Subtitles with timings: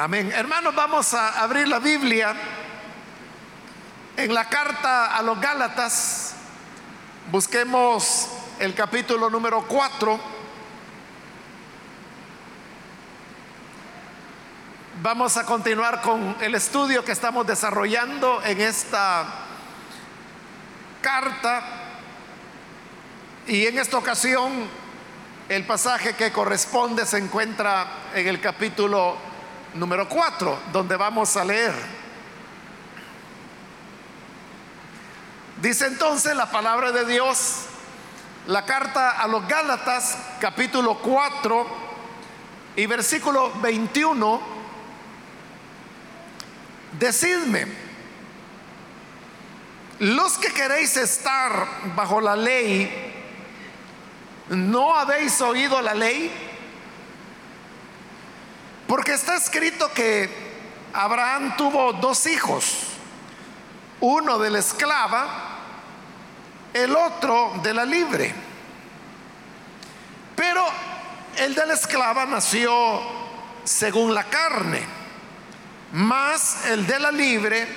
[0.00, 0.30] Amén.
[0.32, 2.32] Hermanos, vamos a abrir la Biblia
[4.16, 6.34] en la carta a los Gálatas.
[7.32, 8.28] Busquemos
[8.60, 10.20] el capítulo número 4.
[15.02, 19.26] Vamos a continuar con el estudio que estamos desarrollando en esta
[21.02, 21.60] carta.
[23.48, 24.68] Y en esta ocasión
[25.48, 27.84] el pasaje que corresponde se encuentra
[28.14, 29.27] en el capítulo
[29.78, 31.72] número 4, donde vamos a leer.
[35.60, 37.66] Dice entonces la palabra de Dios,
[38.46, 41.66] la carta a los Gálatas, capítulo 4
[42.76, 44.40] y versículo 21,
[46.98, 47.66] decidme,
[49.98, 51.66] los que queréis estar
[51.96, 53.14] bajo la ley,
[54.50, 56.47] ¿no habéis oído la ley?
[58.88, 60.30] Porque está escrito que
[60.94, 62.84] Abraham tuvo dos hijos,
[64.00, 65.58] uno de la esclava,
[66.72, 68.34] el otro de la libre.
[70.34, 70.64] Pero
[71.36, 73.02] el de la esclava nació
[73.62, 74.80] según la carne,
[75.92, 77.68] más el de la libre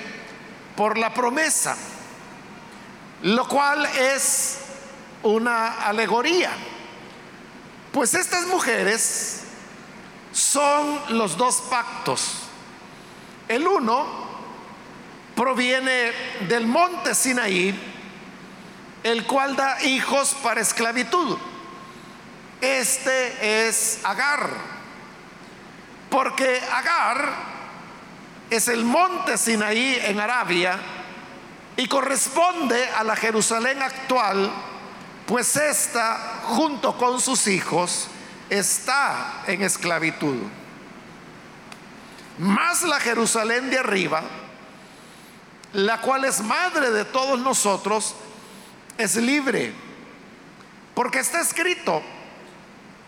[0.74, 1.76] por la promesa,
[3.20, 4.60] lo cual es
[5.22, 6.52] una alegoría.
[7.92, 9.41] Pues estas mujeres
[10.32, 12.38] son los dos pactos.
[13.48, 14.06] El uno
[15.34, 16.12] proviene
[16.48, 17.78] del monte Sinaí,
[19.02, 21.36] el cual da hijos para esclavitud.
[22.60, 24.50] Este es Agar,
[26.08, 27.52] porque Agar
[28.50, 30.78] es el monte Sinaí en Arabia
[31.76, 34.50] y corresponde a la Jerusalén actual,
[35.26, 38.08] pues esta, junto con sus hijos,
[38.50, 40.36] está en esclavitud.
[42.38, 44.22] Más la Jerusalén de arriba,
[45.72, 48.14] la cual es madre de todos nosotros,
[48.98, 49.72] es libre.
[50.94, 52.02] Porque está escrito,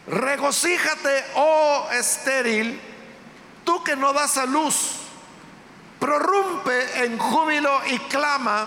[0.06, 2.80] regocíjate, oh estéril,
[3.64, 4.92] tú que no das a luz,
[6.00, 8.66] prorrumpe en júbilo y clama,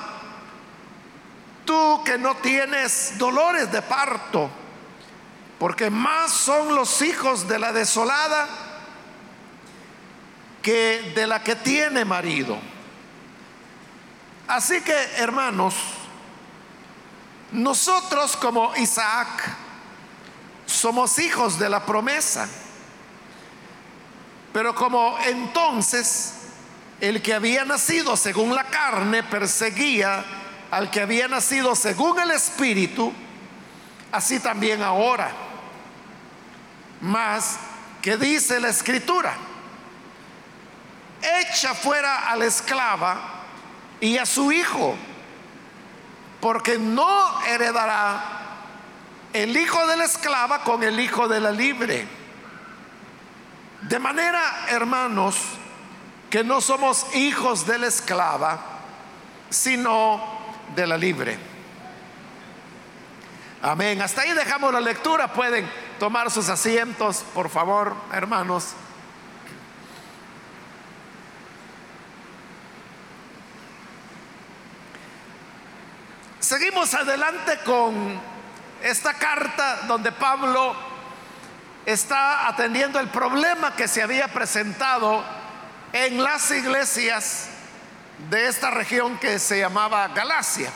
[1.65, 4.49] tú que no tienes dolores de parto
[5.59, 8.47] porque más son los hijos de la desolada
[10.61, 12.57] que de la que tiene marido.
[14.47, 15.73] Así que, hermanos,
[17.51, 19.55] nosotros como Isaac
[20.65, 22.47] somos hijos de la promesa.
[24.53, 26.33] Pero como entonces
[26.99, 30.23] el que había nacido según la carne perseguía
[30.71, 33.13] al que había nacido según el Espíritu,
[34.11, 35.46] así también ahora
[37.01, 37.59] más
[38.01, 39.35] que dice la escritura,
[41.41, 43.17] echa fuera a la esclava
[43.99, 44.95] y a su hijo,
[46.39, 48.37] porque no heredará
[49.33, 52.07] el hijo de la esclava con el hijo de la libre.
[53.81, 55.37] De manera, hermanos,
[56.29, 58.59] que no somos hijos de la esclava,
[59.49, 60.21] sino
[60.75, 61.37] de la libre.
[63.61, 64.01] Amén.
[64.01, 65.31] Hasta ahí dejamos la lectura.
[65.31, 65.69] Pueden
[65.99, 68.73] tomar sus asientos, por favor, hermanos.
[76.39, 78.21] Seguimos adelante con
[78.81, 80.75] esta carta donde Pablo
[81.85, 85.23] está atendiendo el problema que se había presentado
[85.91, 87.49] en las iglesias
[88.29, 90.71] de esta región que se llamaba Galacia.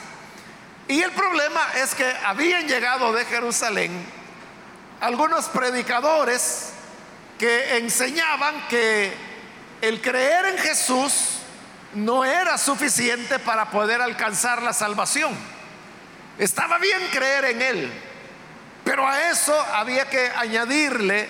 [0.88, 4.21] Y el problema es que habían llegado de Jerusalén
[5.02, 6.70] algunos predicadores
[7.40, 9.12] que enseñaban que
[9.82, 11.40] el creer en Jesús
[11.96, 15.36] no era suficiente para poder alcanzar la salvación.
[16.38, 17.92] Estaba bien creer en Él,
[18.84, 21.28] pero a eso había que añadirle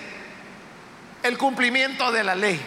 [1.24, 2.62] el cumplimiento de la ley.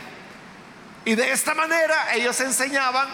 [1.04, 3.08] Y de esta manera ellos enseñaban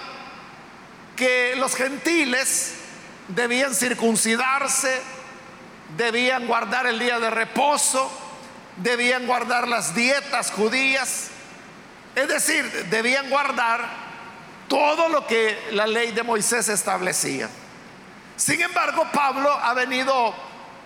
[1.17, 2.75] que los gentiles
[3.29, 5.03] debían circuncidarse,
[5.97, 8.11] debían guardar el día de reposo,
[8.77, 11.29] debían guardar las dietas judías,
[12.15, 13.89] es decir, debían guardar
[14.69, 17.49] todo lo que la ley de Moisés establecía.
[18.37, 20.35] Sin embargo, Pablo ha venido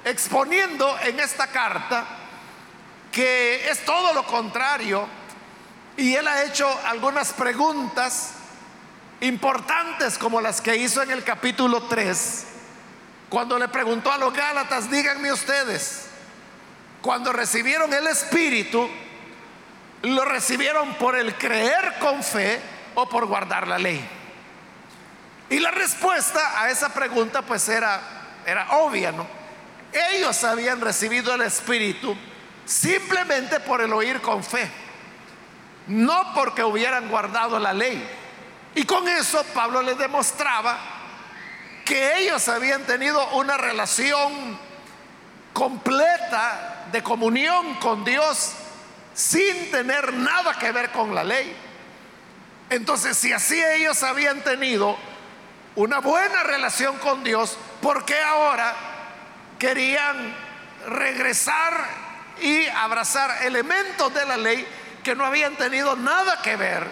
[0.04, 2.04] exponiendo en esta carta
[3.12, 5.06] que es todo lo contrario
[5.96, 8.32] y él ha hecho algunas preguntas
[9.20, 12.46] importantes como las que hizo en el capítulo 3,
[13.28, 16.06] cuando le preguntó a los Gálatas, díganme ustedes,
[17.02, 18.88] cuando recibieron el Espíritu,
[20.02, 22.60] lo recibieron por el creer con fe
[22.94, 24.06] o por guardar la ley.
[25.50, 28.00] Y la respuesta a esa pregunta pues era,
[28.46, 29.26] era obvia, ¿no?
[29.92, 32.16] Ellos habían recibido el Espíritu
[32.64, 34.68] simplemente por el oír con fe,
[35.86, 38.04] no porque hubieran guardado la ley.
[38.74, 40.78] Y con eso Pablo les demostraba
[41.84, 44.58] que ellos habían tenido una relación
[45.52, 48.52] completa de comunión con Dios
[49.14, 51.56] sin tener nada que ver con la ley.
[52.70, 54.96] Entonces, si así ellos habían tenido
[55.76, 58.74] una buena relación con Dios, ¿por qué ahora
[59.58, 60.34] querían
[60.88, 61.72] regresar
[62.40, 64.66] y abrazar elementos de la ley
[65.02, 66.86] que no habían tenido nada que ver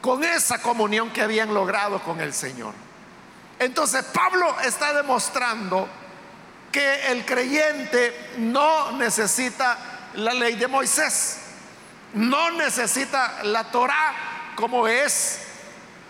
[0.00, 2.83] con esa comunión que habían logrado con el Señor?
[3.58, 5.88] Entonces Pablo está demostrando
[6.72, 9.78] que el creyente no necesita
[10.14, 11.38] la ley de Moisés,
[12.14, 15.40] no necesita la Torah como es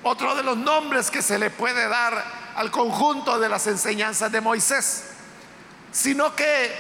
[0.03, 2.25] otro de los nombres que se le puede dar
[2.57, 5.05] al conjunto de las enseñanzas de Moisés,
[5.93, 6.73] sino que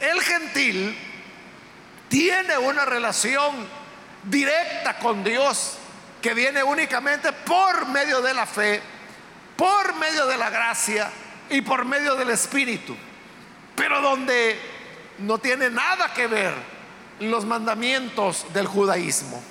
[0.00, 0.98] el gentil
[2.08, 3.66] tiene una relación
[4.24, 5.76] directa con Dios
[6.20, 8.82] que viene únicamente por medio de la fe
[9.60, 11.10] por medio de la gracia
[11.50, 12.96] y por medio del Espíritu,
[13.76, 14.58] pero donde
[15.18, 16.54] no tiene nada que ver
[17.20, 19.42] los mandamientos del judaísmo.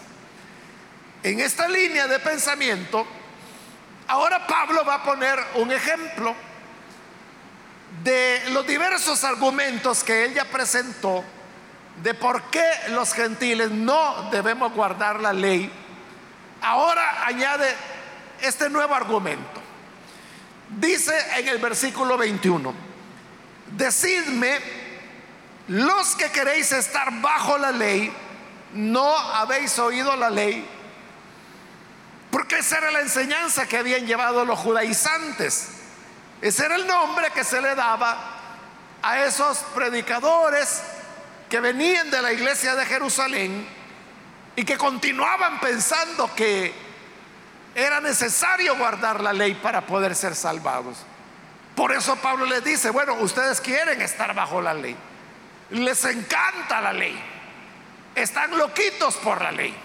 [1.21, 3.05] En esta línea de pensamiento,
[4.07, 6.33] ahora Pablo va a poner un ejemplo
[8.03, 11.23] de los diversos argumentos que él ya presentó
[12.01, 15.71] de por qué los gentiles no debemos guardar la ley.
[16.63, 17.75] Ahora añade
[18.41, 19.68] este nuevo argumento.
[20.69, 22.73] Dice en el versículo 21,
[23.71, 24.59] decidme,
[25.67, 28.13] los que queréis estar bajo la ley,
[28.73, 30.65] no habéis oído la ley,
[32.31, 35.69] porque esa era la enseñanza que habían llevado los judaizantes.
[36.41, 38.17] Ese era el nombre que se le daba
[39.01, 40.81] a esos predicadores
[41.49, 43.67] que venían de la iglesia de Jerusalén
[44.55, 46.88] y que continuaban pensando que
[47.79, 50.97] era necesario guardar la ley para poder ser salvados.
[51.75, 54.95] Por eso Pablo les dice, bueno, ustedes quieren estar bajo la ley.
[55.71, 57.17] Les encanta la ley.
[58.15, 59.75] Están loquitos por la ley.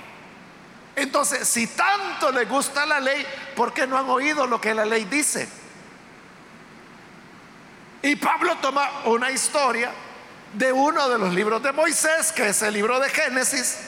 [0.96, 3.24] Entonces, si tanto les gusta la ley,
[3.54, 5.48] ¿por qué no han oído lo que la ley dice?
[8.02, 9.90] Y Pablo toma una historia
[10.52, 13.78] de uno de los libros de Moisés, que es el libro de Génesis,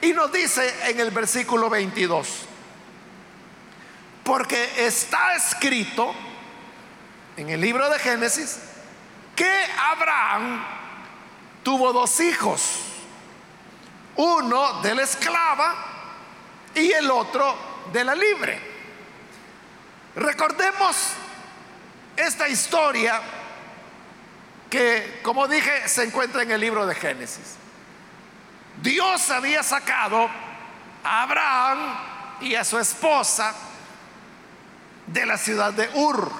[0.00, 2.46] y nos dice en el versículo 22,
[4.24, 6.14] porque está escrito
[7.36, 8.58] en el libro de Génesis
[9.36, 10.64] que Abraham
[11.62, 12.80] tuvo dos hijos,
[14.16, 15.74] uno de la esclava
[16.74, 17.54] y el otro
[17.92, 18.60] de la libre.
[20.16, 20.96] Recordemos
[22.16, 23.20] esta historia
[24.70, 27.56] que, como dije, se encuentra en el libro de Génesis.
[28.80, 30.30] Dios había sacado
[31.02, 31.96] a Abraham
[32.40, 33.54] y a su esposa
[35.06, 36.30] de la ciudad de Ur.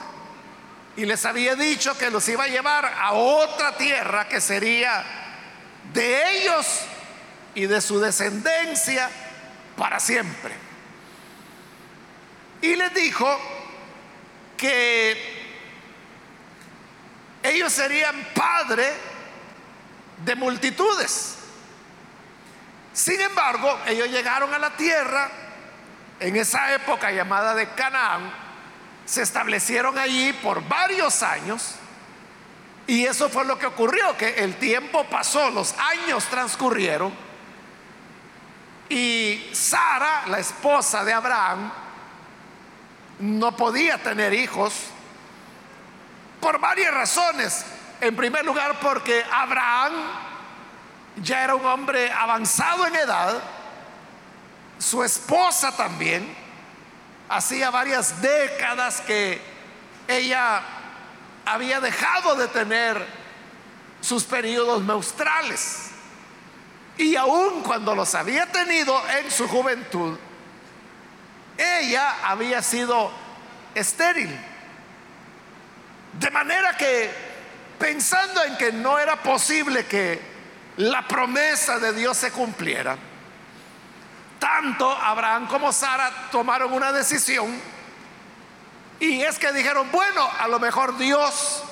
[0.96, 5.04] Y les había dicho que los iba a llevar a otra tierra que sería
[5.92, 6.82] de ellos
[7.54, 9.10] y de su descendencia
[9.76, 10.54] para siempre.
[12.62, 13.26] Y les dijo
[14.56, 15.44] que
[17.42, 18.92] ellos serían padre
[20.24, 21.36] de multitudes.
[22.92, 25.28] Sin embargo, ellos llegaron a la tierra
[26.20, 28.43] en esa época llamada de Canaán
[29.04, 31.76] se establecieron allí por varios años
[32.86, 37.12] y eso fue lo que ocurrió, que el tiempo pasó, los años transcurrieron
[38.88, 41.72] y Sara, la esposa de Abraham,
[43.20, 44.74] no podía tener hijos
[46.40, 47.64] por varias razones.
[48.00, 49.92] En primer lugar, porque Abraham
[51.16, 53.42] ya era un hombre avanzado en edad,
[54.78, 56.36] su esposa también,
[57.28, 59.40] hacía varias décadas que
[60.08, 60.62] ella
[61.46, 63.06] había dejado de tener
[64.00, 65.90] sus periodos menstruales.
[66.96, 70.16] Y aun cuando los había tenido en su juventud,
[71.56, 73.10] ella había sido
[73.74, 74.30] estéril.
[76.12, 77.10] De manera que,
[77.78, 80.20] pensando en que no era posible que
[80.76, 82.96] la promesa de Dios se cumpliera,
[84.44, 87.58] tanto Abraham como Sara tomaron una decisión
[89.00, 91.62] y es que dijeron, bueno, a lo mejor Dios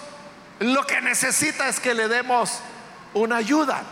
[0.58, 2.60] lo que necesita es que le demos
[3.12, 3.82] una ayuda.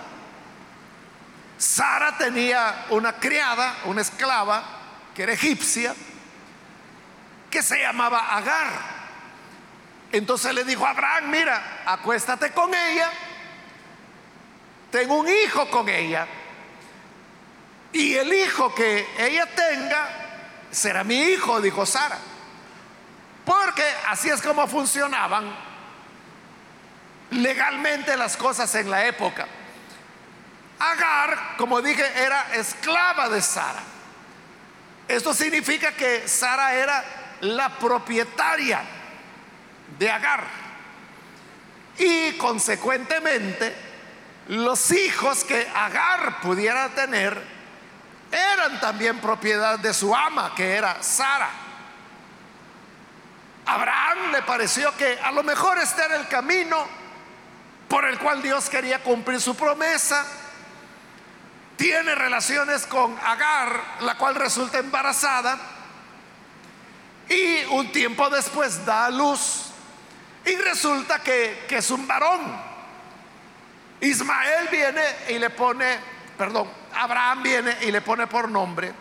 [1.59, 4.65] Sara tenía una criada, una esclava,
[5.15, 5.95] que era egipcia,
[7.51, 8.69] que se llamaba Agar.
[10.11, 13.11] Entonces le dijo a Abraham, mira, acuéstate con ella,
[14.91, 16.27] tengo un hijo con ella,
[17.93, 20.09] y el hijo que ella tenga
[20.71, 22.19] será mi hijo, dijo Sara.
[23.45, 25.53] Porque así es como funcionaban
[27.31, 29.47] legalmente las cosas en la época.
[30.79, 33.83] Agar, como dije, era esclava de Sara.
[35.09, 37.05] Esto significa que Sara era
[37.41, 38.83] la propietaria
[39.99, 40.45] de Agar.
[41.99, 43.75] Y consecuentemente,
[44.49, 47.60] los hijos que Agar pudiera tener
[48.31, 51.51] eran también propiedad de su ama, que era Sara.
[53.67, 56.87] Abraham le pareció que a lo mejor este era el camino
[57.89, 60.25] por el cual Dios quería cumplir su promesa
[61.81, 65.59] tiene relaciones con Agar, la cual resulta embarazada,
[67.27, 69.71] y un tiempo después da a luz,
[70.45, 72.41] y resulta que, que es un varón.
[74.03, 75.99] Ismael viene y le pone,
[76.37, 76.71] perdón,
[77.01, 78.93] Abraham viene y le pone por nombre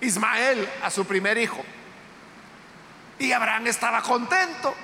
[0.00, 1.64] Ismael a su primer hijo.
[3.20, 4.74] Y Abraham estaba contento,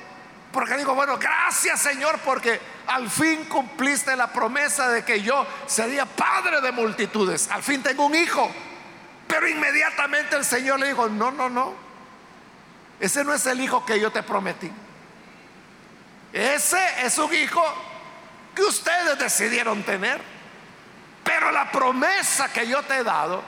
[0.52, 6.06] porque digo, bueno, gracias Señor, porque al fin cumpliste la promesa de que yo sería
[6.06, 7.50] padre de multitudes.
[7.50, 8.50] Al fin tengo un hijo.
[9.26, 11.74] Pero inmediatamente el Señor le dijo, no, no, no.
[13.00, 14.70] Ese no es el hijo que yo te prometí.
[16.32, 17.62] Ese es un hijo
[18.54, 20.20] que ustedes decidieron tener.
[21.24, 23.42] Pero la promesa que yo te he dado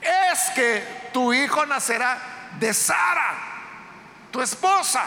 [0.00, 2.18] es que tu hijo nacerá
[2.58, 3.34] de Sara,
[4.30, 5.06] tu esposa.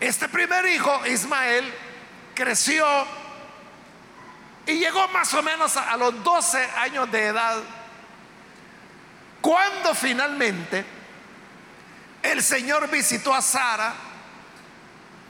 [0.00, 1.72] Este primer hijo, Ismael,
[2.34, 2.86] creció
[4.66, 7.56] y llegó más o menos a, los 12 años de edad,
[9.40, 10.84] cuando finalmente
[12.22, 13.94] el Señor visitó a Sara,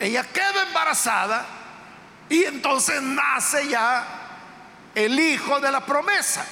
[0.01, 1.56] ella queda embarazada
[2.29, 4.05] y entonces nace ya
[4.95, 6.45] el hijo de la promesa,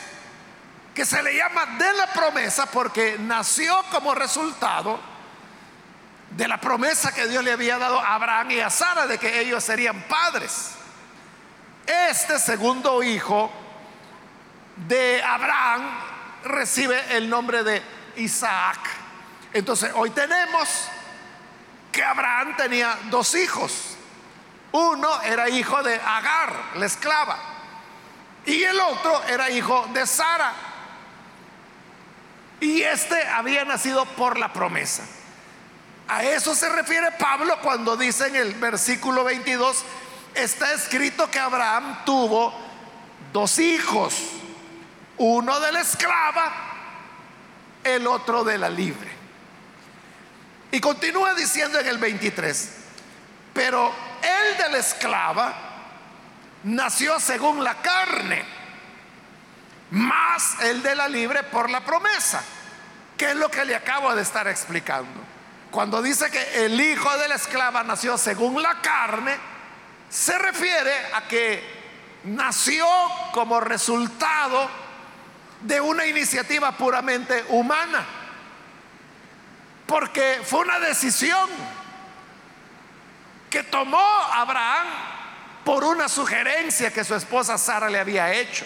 [0.95, 5.01] que se le llama de la promesa porque nació como resultado
[6.31, 9.41] de la promesa que Dios le había dado a Abraham y a Sara de que
[9.41, 10.73] ellos serían padres.
[11.87, 13.51] Este segundo hijo
[14.89, 15.83] de Abraham
[16.45, 17.83] recibe el nombre de
[18.17, 18.79] Isaac.
[19.53, 20.69] Entonces hoy tenemos
[21.93, 23.94] que Abraham tenía dos hijos.
[24.75, 27.39] Uno era hijo de Agar, la esclava,
[28.45, 30.53] y el otro era hijo de Sara.
[32.59, 35.05] Y este había nacido por la promesa.
[36.09, 39.85] A eso se refiere Pablo cuando dice en el versículo 22,
[40.35, 42.53] está escrito que Abraham tuvo
[43.33, 44.17] dos hijos,
[45.19, 46.53] uno de la esclava,
[47.85, 49.13] el otro de la libre.
[50.73, 52.71] Y continúa diciendo en el 23,
[53.53, 55.55] pero el de la esclava
[56.65, 58.45] nació según la carne,
[59.91, 62.43] más el de la libre por la promesa,
[63.17, 65.21] que es lo que le acabo de estar explicando.
[65.71, 69.37] Cuando dice que el hijo de la esclava nació según la carne,
[70.09, 71.63] se refiere a que
[72.25, 72.87] nació
[73.33, 74.71] como resultado
[75.61, 78.05] de una iniciativa puramente humana.
[79.87, 81.51] Porque fue una decisión
[83.55, 84.89] que tomó Abraham
[85.65, 88.65] por una sugerencia que su esposa Sara le había hecho.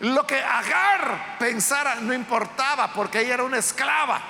[0.00, 4.20] Lo que Agar pensara no importaba porque ella era una esclava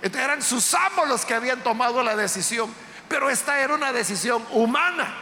[0.00, 2.74] eran sus amos los que habían tomado la decisión,
[3.08, 5.14] pero esta era una decisión humana.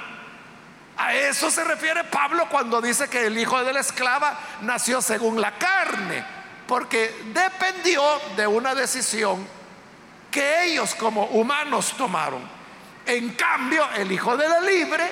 [0.97, 5.41] A eso se refiere Pablo cuando dice que el hijo de la esclava nació según
[5.41, 6.25] la carne,
[6.69, 8.03] porque dependió
[8.37, 9.45] de una decisión
[10.31, 12.60] que ellos como humanos tomaron.
[13.11, 15.05] En cambio, el hijo de la libre,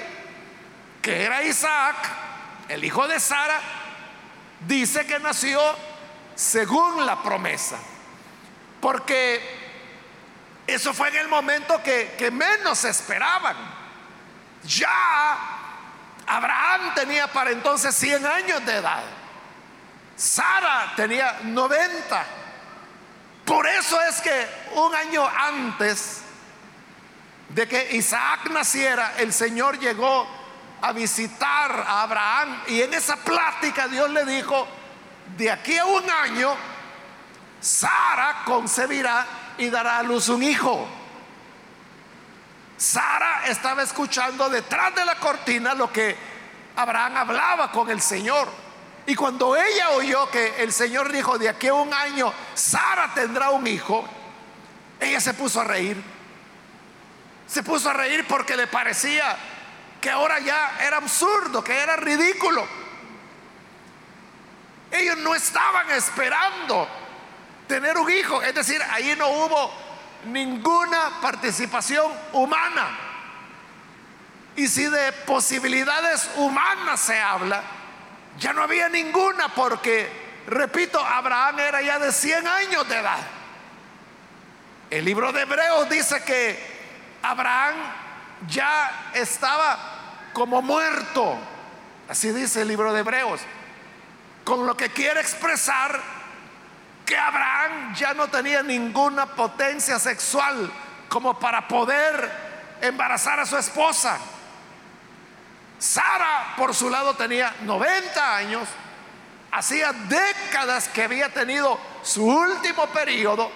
[1.03, 1.97] que era Isaac,
[2.69, 3.61] el hijo de Sara,
[4.61, 5.61] dice que nació
[6.37, 7.77] según la promesa.
[8.81, 9.43] Porque
[10.65, 13.57] eso fue en el momento que, menos esperaban.
[14.63, 15.37] Ya
[16.25, 19.03] Abraham tenía para entonces 100 años de edad.
[20.15, 22.27] Sara tenía 90.
[23.45, 26.28] Por eso es que un año antes
[27.49, 30.27] de que Isaac naciera, el Señor llegó
[30.81, 34.67] a visitar a Abraham y en esa plática Dios le dijo,
[35.37, 36.55] de aquí a un año
[37.61, 39.27] Sara concebirá
[39.59, 40.87] y dará a luz un hijo.
[42.77, 46.17] Sara estaba escuchando detrás de la cortina lo que
[46.77, 48.49] Abraham hablaba con el Señor.
[49.07, 53.51] Y cuando ella oyó que el Señor dijo, de aquí a un año Sara tendrá
[53.51, 54.05] un hijo,
[55.01, 56.18] ella se puso a reír.
[57.49, 59.37] Se puso a reír porque le parecía
[60.01, 62.67] que ahora ya era absurdo, que era ridículo.
[64.91, 66.89] Ellos no estaban esperando
[67.67, 69.73] tener un hijo, es decir, ahí no hubo
[70.27, 72.99] ninguna participación humana.
[74.57, 77.63] Y si de posibilidades humanas se habla,
[78.39, 80.11] ya no había ninguna porque,
[80.47, 83.19] repito, Abraham era ya de 100 años de edad.
[84.91, 86.78] El libro de Hebreos dice que
[87.23, 87.75] Abraham
[88.47, 89.79] ya estaba
[90.33, 91.37] como muerto.
[92.09, 93.41] Así dice el libro de Hebreos.
[94.45, 96.01] Con lo que quiere expresar
[97.05, 100.71] que Abraham ya no tenía ninguna potencia sexual
[101.09, 102.31] como para poder
[102.81, 104.19] embarazar a su esposa.
[105.79, 108.69] Sara, por su lado, tenía 90 años,
[109.51, 113.51] hacía décadas que había tenido su último periodo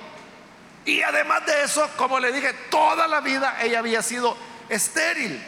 [0.85, 4.37] y además de eso, como le dije, toda la vida ella había sido
[4.69, 5.41] estéril.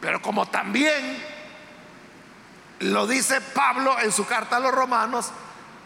[0.00, 1.22] Pero como también
[2.80, 5.30] lo dice Pablo en su carta a los romanos,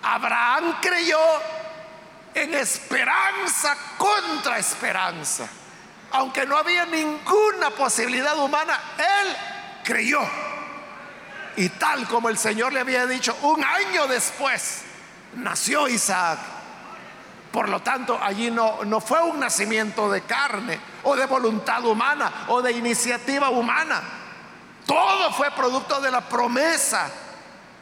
[0.03, 1.21] Abraham creyó
[2.35, 5.49] en esperanza contra esperanza.
[6.13, 9.37] Aunque no había ninguna posibilidad humana, él
[9.85, 10.21] creyó.
[11.57, 14.83] Y tal como el Señor le había dicho, un año después
[15.35, 16.39] nació Isaac.
[17.53, 22.45] Por lo tanto, allí no, no fue un nacimiento de carne o de voluntad humana
[22.49, 24.01] o de iniciativa humana.
[24.87, 27.11] Todo fue producto de la promesa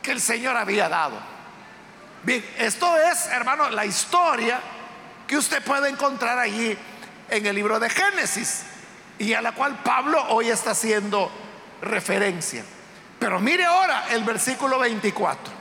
[0.02, 1.16] que el Señor había dado.
[2.22, 4.60] Bien, esto es, hermano, la historia
[5.26, 6.76] que usted puede encontrar allí
[7.28, 8.64] en el libro de Génesis
[9.18, 11.30] y a la cual Pablo hoy está haciendo
[11.82, 12.64] referencia.
[13.18, 15.52] Pero mire ahora el versículo 24.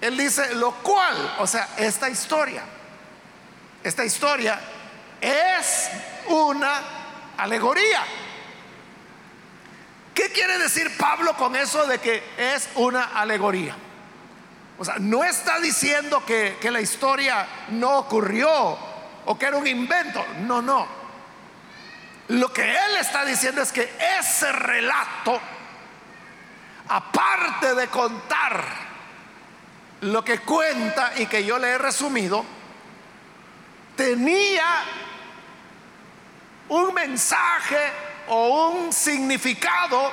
[0.00, 2.62] Él dice, lo cual, o sea, esta historia,
[3.84, 4.58] esta historia
[5.20, 5.90] es
[6.28, 6.82] una
[7.36, 8.02] alegoría.
[10.14, 13.76] ¿Qué quiere decir Pablo con eso de que es una alegoría?
[14.78, 18.50] O sea, no está diciendo que, que la historia no ocurrió
[19.26, 20.24] o que era un invento.
[20.40, 20.86] No, no.
[22.28, 25.38] Lo que él está diciendo es que ese relato,
[26.88, 28.64] aparte de contar
[30.00, 32.44] lo que cuenta y que yo le he resumido,
[33.96, 34.84] tenía
[36.68, 37.92] un mensaje
[38.28, 40.10] o un significado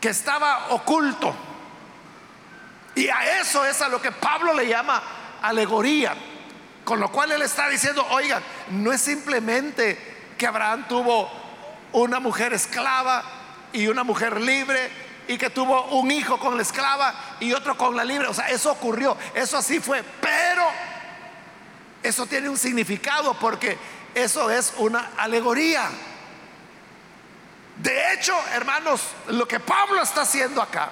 [0.00, 1.34] que estaba oculto.
[2.94, 5.02] Y a eso es a lo que Pablo le llama
[5.42, 6.14] alegoría.
[6.84, 11.30] Con lo cual él está diciendo, oigan, no es simplemente que Abraham tuvo
[11.92, 13.24] una mujer esclava
[13.72, 14.90] y una mujer libre
[15.26, 18.28] y que tuvo un hijo con la esclava y otro con la libre.
[18.28, 20.02] O sea, eso ocurrió, eso así fue.
[20.20, 20.64] Pero
[22.04, 23.78] eso tiene un significado porque
[24.14, 25.88] eso es una alegoría.
[27.76, 30.90] De hecho, hermanos, lo que Pablo está haciendo acá,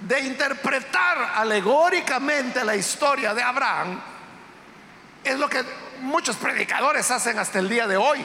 [0.00, 4.00] de interpretar alegóricamente la historia de Abraham,
[5.22, 5.64] es lo que
[6.00, 8.18] muchos predicadores hacen hasta el día de hoy.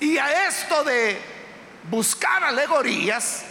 [0.00, 1.18] Y a esto de
[1.90, 3.42] buscar alegorías,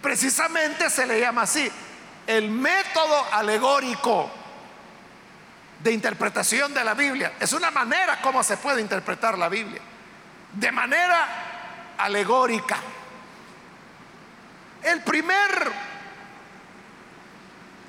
[0.00, 1.70] precisamente se le llama así,
[2.28, 4.30] el método alegórico
[5.82, 7.32] de interpretación de la Biblia.
[7.40, 9.80] Es una manera como se puede interpretar la Biblia.
[10.52, 12.78] De manera alegórica.
[14.82, 15.72] El primer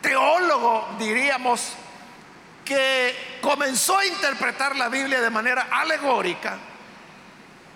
[0.02, 1.74] teólogo, diríamos,
[2.66, 6.58] que comenzó a interpretar la Biblia de manera alegórica,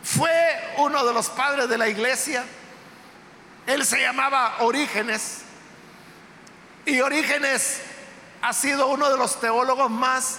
[0.03, 2.43] fue uno de los padres de la iglesia.
[3.65, 5.41] Él se llamaba Orígenes.
[6.85, 7.81] Y Orígenes
[8.45, 10.37] ha sido uno de los teólogos más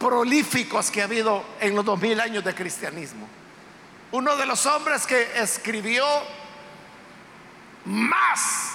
[0.00, 3.28] prolíficos que ha habido en los dos mil años de cristianismo.
[4.10, 6.04] Uno de los hombres que escribió
[7.84, 8.72] más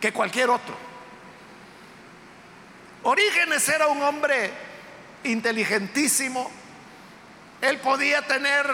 [0.00, 0.74] que cualquier otro.
[3.02, 4.50] Orígenes era un hombre
[5.24, 6.50] inteligentísimo.
[7.60, 8.66] Él podía tener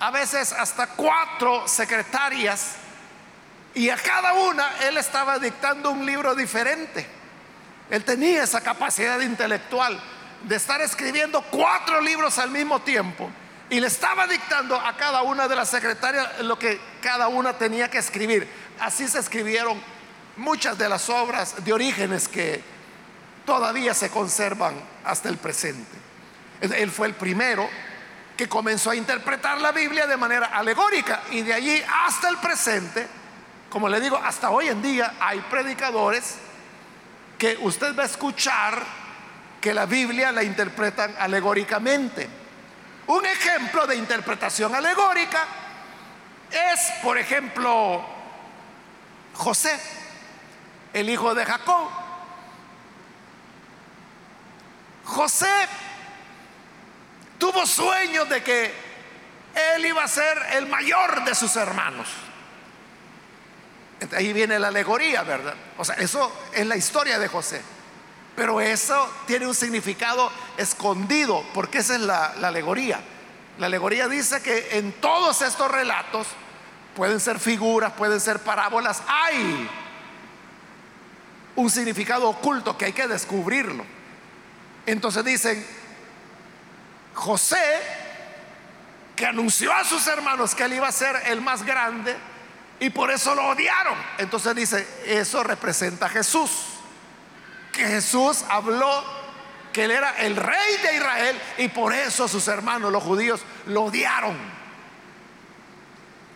[0.00, 2.74] a veces hasta cuatro secretarias
[3.74, 7.16] y a cada una él estaba dictando un libro diferente.
[7.90, 9.98] Él tenía esa capacidad intelectual
[10.42, 13.30] de estar escribiendo cuatro libros al mismo tiempo
[13.70, 17.90] y le estaba dictando a cada una de las secretarias lo que cada una tenía
[17.90, 18.48] que escribir.
[18.80, 19.80] Así se escribieron
[20.36, 22.62] muchas de las obras de orígenes que
[23.44, 24.74] todavía se conservan
[25.04, 25.96] hasta el presente.
[26.60, 27.68] Él fue el primero
[28.36, 33.06] que comenzó a interpretar la Biblia de manera alegórica y de allí hasta el presente,
[33.68, 36.36] como le digo, hasta hoy en día hay predicadores
[37.38, 38.84] que usted va a escuchar
[39.60, 42.28] que la Biblia la interpretan alegóricamente.
[43.06, 45.46] Un ejemplo de interpretación alegórica
[46.50, 48.04] es, por ejemplo,
[49.34, 49.78] José,
[50.92, 51.88] el hijo de Jacob.
[55.04, 55.68] José
[57.38, 58.74] tuvo sueños de que
[59.74, 62.08] él iba a ser el mayor de sus hermanos.
[64.16, 65.54] Ahí viene la alegoría, ¿verdad?
[65.76, 67.60] O sea, eso es la historia de José.
[68.36, 73.00] Pero eso tiene un significado escondido, porque esa es la, la alegoría.
[73.58, 76.28] La alegoría dice que en todos estos relatos
[76.94, 79.68] pueden ser figuras, pueden ser parábolas, hay
[81.56, 83.84] un significado oculto que hay que descubrirlo.
[84.86, 85.66] Entonces dicen,
[87.14, 87.80] José,
[89.16, 92.16] que anunció a sus hermanos que él iba a ser el más grande
[92.80, 93.96] y por eso lo odiaron.
[94.18, 96.50] Entonces dice, eso representa a Jesús.
[97.72, 99.04] Que Jesús habló
[99.72, 103.84] que él era el rey de Israel y por eso sus hermanos, los judíos, lo
[103.84, 104.36] odiaron.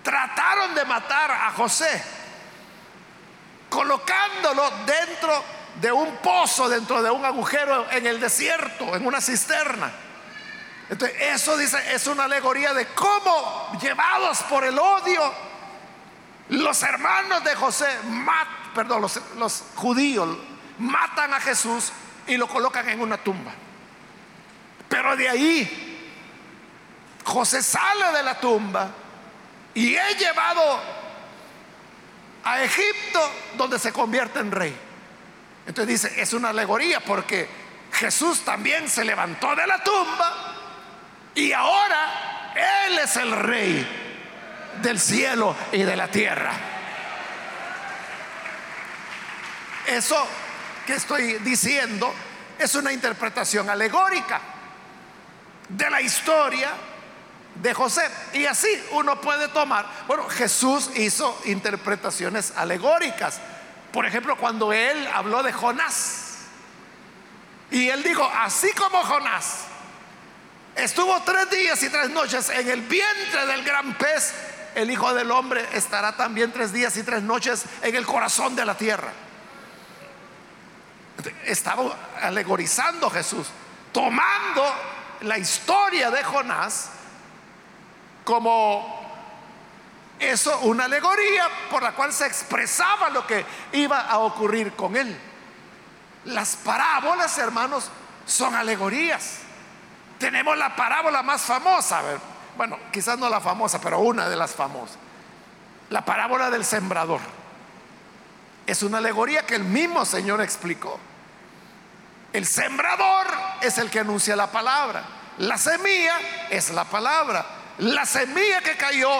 [0.03, 2.03] Trataron de matar a José,
[3.69, 5.45] colocándolo dentro
[5.81, 9.91] de un pozo, dentro de un agujero en el desierto, en una cisterna.
[10.91, 15.52] Entonces, eso dice, es una alegoría de cómo, llevados por el odio,
[16.53, 17.87] los hermanos de José,
[18.75, 20.37] perdón, los, los judíos
[20.79, 21.93] matan a Jesús
[22.27, 23.53] y lo colocan en una tumba.
[24.87, 26.13] Pero de ahí,
[27.25, 28.91] José sale de la tumba
[29.73, 30.81] y es llevado
[32.45, 33.21] a Egipto
[33.57, 34.77] donde se convierte en rey.
[35.67, 37.49] Entonces dice, es una alegoría porque
[37.93, 40.55] Jesús también se levantó de la tumba
[41.35, 42.53] y ahora
[42.87, 44.02] Él es el rey
[44.81, 46.53] del cielo y de la tierra.
[49.87, 50.27] Eso
[50.87, 52.13] que estoy diciendo
[52.59, 54.41] es una interpretación alegórica
[55.69, 56.71] de la historia
[57.57, 58.03] de José.
[58.33, 63.41] Y así uno puede tomar, bueno, Jesús hizo interpretaciones alegóricas.
[63.93, 66.29] Por ejemplo, cuando él habló de Jonás.
[67.71, 69.67] Y él dijo, así como Jonás
[70.75, 74.33] Estuvo tres días y tres noches en el vientre del gran pez.
[74.75, 78.65] El Hijo del Hombre estará también tres días y tres noches en el corazón de
[78.65, 79.13] la tierra.
[81.45, 83.49] Estaba alegorizando Jesús,
[83.93, 84.65] tomando
[85.21, 86.91] la historia de Jonás
[88.25, 89.03] como
[90.19, 95.19] eso, una alegoría por la cual se expresaba lo que iba a ocurrir con él.
[96.27, 97.91] Las parábolas, hermanos,
[98.25, 99.39] son alegorías.
[100.19, 102.03] Tenemos la parábola más famosa,
[102.57, 104.99] bueno, quizás no la famosa, pero una de las famosas.
[105.91, 107.21] La parábola del sembrador.
[108.67, 110.99] Es una alegoría que el mismo Señor explicó.
[112.33, 113.27] El sembrador
[113.61, 115.03] es el que anuncia la palabra.
[115.39, 116.19] La semilla
[116.51, 117.45] es la palabra.
[117.79, 119.11] La semilla que cayó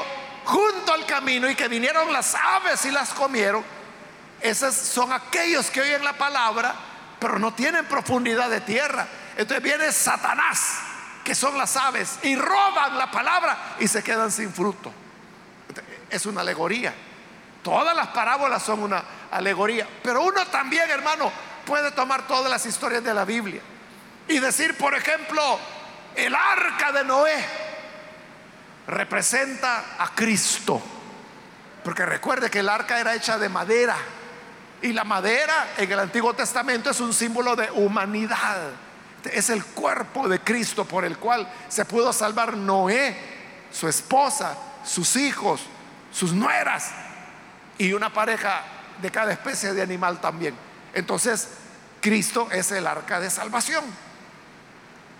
[0.45, 3.65] junto al camino y que vinieron las aves y las comieron,
[4.41, 6.75] esos son aquellos que oyen la palabra,
[7.19, 9.07] pero no tienen profundidad de tierra.
[9.37, 10.92] Entonces viene Satanás
[11.25, 14.93] que son las aves, y roban la palabra y se quedan sin fruto.
[16.11, 16.93] Es una alegoría.
[17.63, 19.87] Todas las parábolas son una alegoría.
[20.03, 21.31] Pero uno también, hermano,
[21.65, 23.61] puede tomar todas las historias de la Biblia
[24.29, 25.59] y decir, por ejemplo,
[26.17, 27.45] el arca de Noé
[28.89, 30.83] representa a Cristo.
[31.85, 33.97] Porque recuerde que el arca era hecha de madera.
[34.83, 38.73] Y la madera en el Antiguo Testamento es un símbolo de humanidad
[39.25, 43.17] es el cuerpo de Cristo por el cual se pudo salvar Noé,
[43.71, 45.63] su esposa, sus hijos,
[46.13, 46.91] sus nueras
[47.79, 48.63] y una pareja
[49.01, 50.55] de cada especie de animal también.
[50.95, 51.49] Entonces,
[52.01, 53.85] Cristo es el arca de salvación.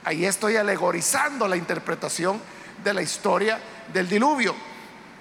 [0.05, 2.41] Ahí estoy alegorizando la interpretación
[2.83, 3.59] de la historia
[3.93, 4.55] del diluvio.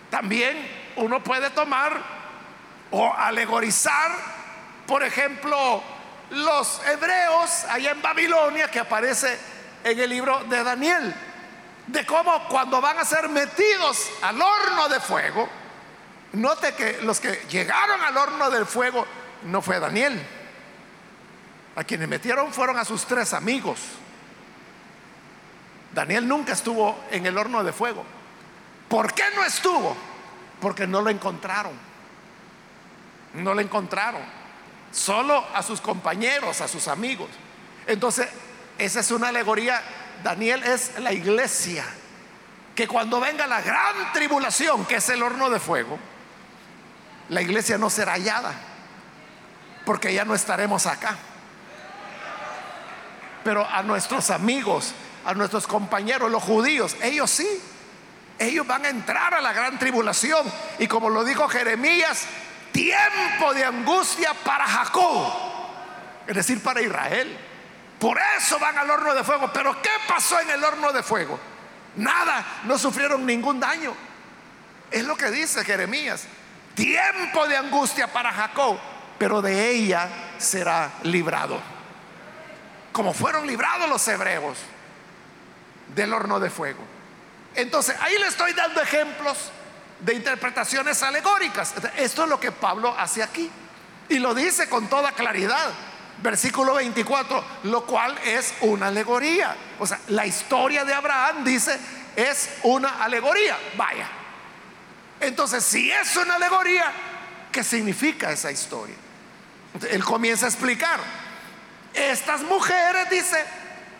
[0.10, 0.58] También
[0.96, 2.02] uno puede tomar
[2.90, 4.12] o alegorizar,
[4.88, 5.82] por ejemplo,
[6.32, 9.38] los hebreos allá en Babilonia que aparece
[9.84, 11.14] en el libro de Daniel,
[11.88, 15.48] de cómo cuando van a ser metidos al horno de fuego,
[16.34, 19.06] note que los que llegaron al horno del fuego
[19.44, 20.22] no fue Daniel,
[21.76, 23.80] a quienes metieron fueron a sus tres amigos.
[25.94, 28.06] Daniel nunca estuvo en el horno de fuego.
[28.88, 29.98] ¿Por qué no estuvo?
[30.62, 31.74] Porque no lo encontraron.
[33.34, 34.41] No lo encontraron
[34.92, 37.30] solo a sus compañeros, a sus amigos.
[37.88, 38.28] Entonces,
[38.78, 39.82] esa es una alegoría.
[40.24, 41.86] Daniel es la iglesia
[42.76, 46.00] que cuando venga la gran tribulación, que es el horno de fuego,
[47.30, 48.54] la iglesia no será hallada,
[49.86, 51.16] porque ya no estaremos acá.
[53.44, 54.94] Pero a nuestros amigos,
[55.26, 57.48] a nuestros compañeros, los judíos, ellos sí,
[58.38, 60.46] ellos van a entrar a la gran tribulación.
[60.80, 62.26] Y como lo dijo Jeremías,
[62.72, 65.34] tiempo de angustia para Jacob,
[66.28, 67.38] es decir, para Israel.
[68.00, 69.52] Por eso van al horno de fuego.
[69.54, 71.40] Pero ¿qué pasó en el horno de fuego?
[71.96, 73.94] Nada, no sufrieron ningún daño.
[74.90, 76.26] Es lo que dice Jeremías.
[76.74, 78.80] Tiempo de angustia para Jacob,
[79.20, 81.60] pero de ella será librado.
[82.92, 84.58] Como fueron librados los hebreos
[85.94, 86.82] del horno de fuego.
[87.56, 89.52] Entonces, ahí le estoy dando ejemplos
[90.02, 91.74] de interpretaciones alegóricas.
[91.98, 93.50] Esto es lo que Pablo hace aquí.
[94.10, 95.72] Y lo dice con toda claridad.
[96.22, 99.56] Versículo 24, lo cual es una alegoría.
[99.80, 101.80] O sea, la historia de Abraham dice
[102.16, 103.58] es una alegoría.
[103.78, 104.08] Vaya.
[105.20, 106.92] Entonces, si es una alegoría,
[107.52, 108.96] ¿qué significa esa historia?
[109.90, 111.00] él comienza a explicar.
[111.94, 113.38] Estas mujeres, dice,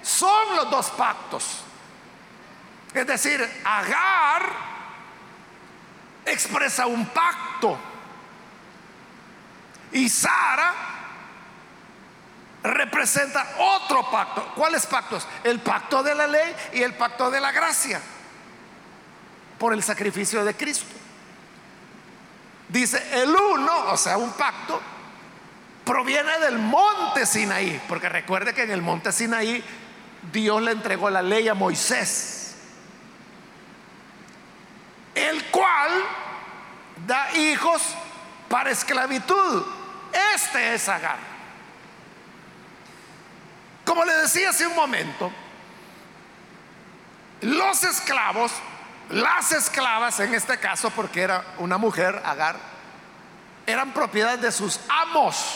[0.02, 1.62] son los dos pactos.
[2.94, 4.71] Es decir, Agar
[6.26, 7.78] expresa un pacto
[9.92, 10.74] y Sara
[12.64, 14.54] representa otro pacto.
[14.56, 15.28] ¿Cuáles pactos?
[15.44, 18.02] El pacto de la ley y el pacto de la gracia
[19.58, 20.86] por el sacrificio de Cristo.
[22.70, 24.82] Dice, el uno, o sea, un pacto,
[25.84, 29.64] proviene del monte Sinaí, porque recuerde que en el monte Sinaí
[30.32, 32.41] Dios le entregó la ley a Moisés
[35.16, 35.92] el cual
[37.06, 37.82] da hijos
[38.50, 39.66] para esclavitud.
[40.36, 41.18] Este es Agar.
[43.86, 45.32] Como le decía hace un momento,
[47.42, 48.52] los esclavos,
[49.10, 52.58] las esclavas en este caso, porque era una mujer, Agar,
[53.66, 55.56] eran propiedad de sus amos.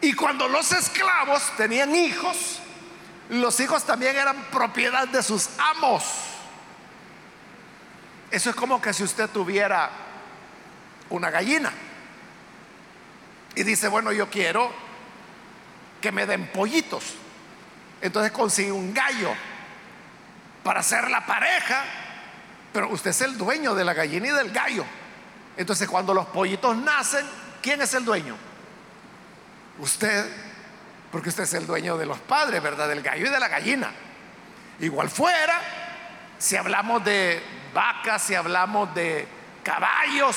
[0.00, 2.58] Y cuando los esclavos tenían hijos,
[3.28, 6.31] los hijos también eran propiedad de sus amos.
[8.32, 9.90] Eso es como que si usted tuviera
[11.10, 11.70] una gallina
[13.54, 14.72] y dice, bueno, yo quiero
[16.00, 17.12] que me den pollitos.
[18.00, 19.34] Entonces consigue un gallo
[20.64, 21.84] para ser la pareja,
[22.72, 24.86] pero usted es el dueño de la gallina y del gallo.
[25.58, 27.26] Entonces cuando los pollitos nacen,
[27.60, 28.34] ¿quién es el dueño?
[29.78, 30.26] Usted,
[31.10, 32.88] porque usted es el dueño de los padres, ¿verdad?
[32.88, 33.92] Del gallo y de la gallina.
[34.80, 35.60] Igual fuera,
[36.38, 39.26] si hablamos de vacas, si hablamos de
[39.62, 40.36] caballos.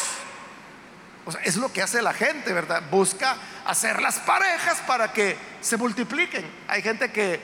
[1.43, 2.83] es lo que hace la gente, ¿verdad?
[2.89, 6.45] Busca hacer las parejas para que se multipliquen.
[6.67, 7.41] Hay gente que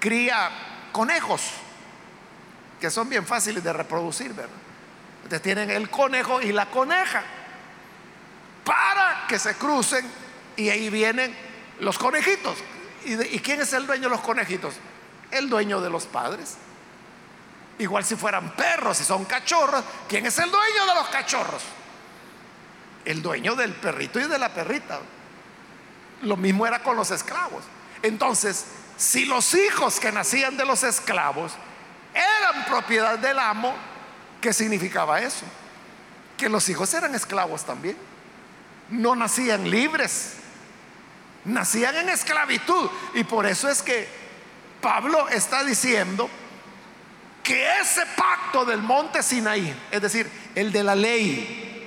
[0.00, 0.50] cría
[0.92, 1.42] conejos,
[2.80, 4.56] que son bien fáciles de reproducir, ¿verdad?
[5.16, 7.22] Entonces tienen el conejo y la coneja
[8.64, 10.06] para que se crucen
[10.56, 11.34] y ahí vienen
[11.80, 12.58] los conejitos.
[13.04, 14.74] ¿Y, ¿Y quién es el dueño de los conejitos?
[15.30, 16.56] El dueño de los padres.
[17.78, 21.62] Igual si fueran perros, si son cachorros, ¿quién es el dueño de los cachorros?
[23.04, 25.00] El dueño del perrito y de la perrita.
[26.22, 27.64] Lo mismo era con los esclavos.
[28.02, 28.64] Entonces,
[28.96, 31.52] si los hijos que nacían de los esclavos
[32.14, 33.74] eran propiedad del amo,
[34.40, 35.44] ¿qué significaba eso?
[36.36, 37.96] Que los hijos eran esclavos también.
[38.90, 40.34] No nacían libres,
[41.44, 42.88] nacían en esclavitud.
[43.14, 44.08] Y por eso es que
[44.80, 46.30] Pablo está diciendo
[47.44, 51.86] que ese pacto del monte Sinaí, es decir, el de la ley,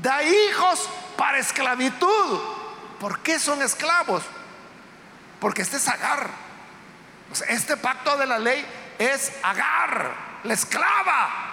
[0.00, 2.40] da hijos para esclavitud.
[3.00, 4.22] ¿Por qué son esclavos?
[5.40, 6.30] Porque este es Agar.
[7.48, 8.64] este pacto de la ley
[9.00, 11.44] es Agar, la esclava.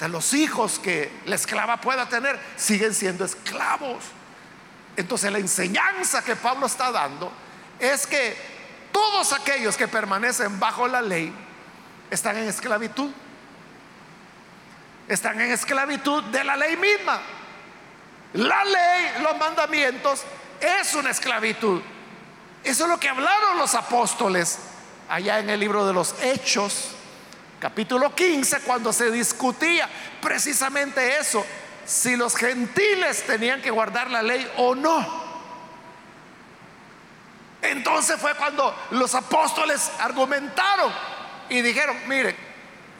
[0.00, 4.04] De los hijos que la esclava pueda tener, siguen siendo esclavos.
[4.96, 7.32] Entonces la enseñanza que Pablo está dando
[7.78, 8.55] es que
[8.96, 11.30] todos aquellos que permanecen bajo la ley
[12.10, 13.10] están en esclavitud.
[15.06, 17.20] Están en esclavitud de la ley misma.
[18.32, 20.22] La ley, los mandamientos,
[20.58, 21.82] es una esclavitud.
[22.64, 24.60] Eso es lo que hablaron los apóstoles
[25.10, 26.92] allá en el libro de los Hechos,
[27.60, 29.90] capítulo 15, cuando se discutía
[30.22, 31.44] precisamente eso,
[31.84, 35.25] si los gentiles tenían que guardar la ley o no.
[37.62, 40.92] Entonces fue cuando los apóstoles argumentaron
[41.48, 42.36] y dijeron, miren,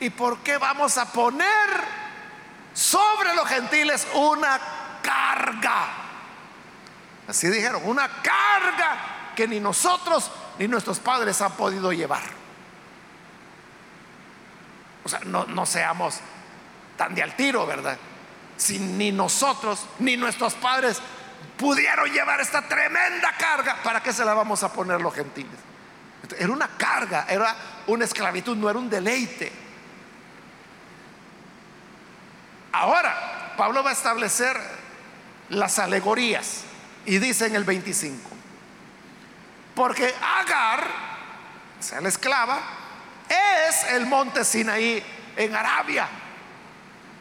[0.00, 1.46] ¿y por qué vamos a poner
[2.72, 4.58] sobre los gentiles una
[5.02, 5.88] carga?
[7.28, 12.22] Así dijeron, una carga que ni nosotros ni nuestros padres han podido llevar.
[15.04, 16.18] O sea, no, no seamos
[16.96, 17.96] tan de al tiro, ¿verdad?
[18.56, 21.00] Si ni nosotros ni nuestros padres
[21.56, 25.58] pudieron llevar esta tremenda carga, ¿para qué se la vamos a poner los gentiles?
[26.38, 27.54] Era una carga, era
[27.86, 29.52] una esclavitud, no era un deleite.
[32.72, 34.60] Ahora, Pablo va a establecer
[35.48, 36.62] las alegorías
[37.04, 38.30] y dice en el 25,
[39.74, 40.86] porque Agar,
[41.78, 42.60] o sea, la esclava,
[43.28, 45.02] es el monte Sinaí
[45.36, 46.08] en Arabia.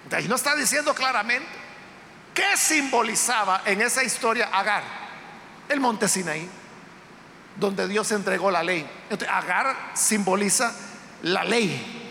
[0.10, 1.64] De ahí no está diciendo claramente
[2.36, 4.84] qué simbolizaba en esa historia Agar,
[5.67, 6.48] el monte Sinaí,
[7.56, 8.88] donde Dios entregó la ley.
[9.32, 10.76] Agar simboliza
[11.24, 12.04] la ley.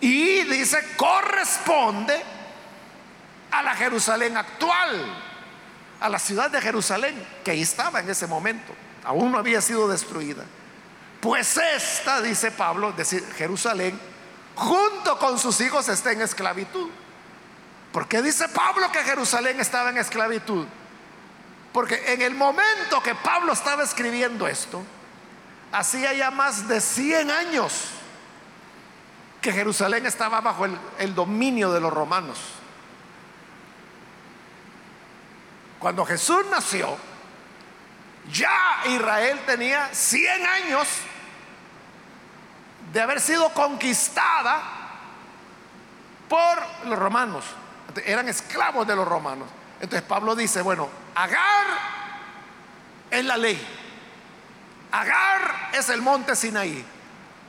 [0.00, 2.20] Y dice, corresponde
[3.50, 5.06] a la Jerusalén actual,
[6.00, 8.72] a la ciudad de Jerusalén, que ahí estaba en ese momento,
[9.04, 10.44] aún no había sido destruida.
[11.20, 14.00] Pues esta, dice Pablo, decir, Jerusalén,
[14.54, 16.88] junto con sus hijos está en esclavitud.
[17.92, 20.66] ¿Por qué dice Pablo que Jerusalén estaba en esclavitud?
[21.72, 24.82] Porque en el momento que Pablo estaba escribiendo esto,
[25.72, 27.90] hacía ya más de 100 años
[29.40, 30.66] que Jerusalén estaba bajo
[30.98, 32.38] el, dominio de los romanos.
[35.78, 36.96] Cuando Jesús nació,
[38.30, 40.88] ya Israel tenía 100 años
[42.92, 44.60] de haber sido conquistada
[46.28, 47.44] por los romanos.
[48.04, 49.48] Eran esclavos de los romanos.
[49.80, 51.66] Entonces Pablo dice, bueno, Agar
[53.10, 53.60] es la ley.
[54.92, 56.84] Agar es el monte Sinaí.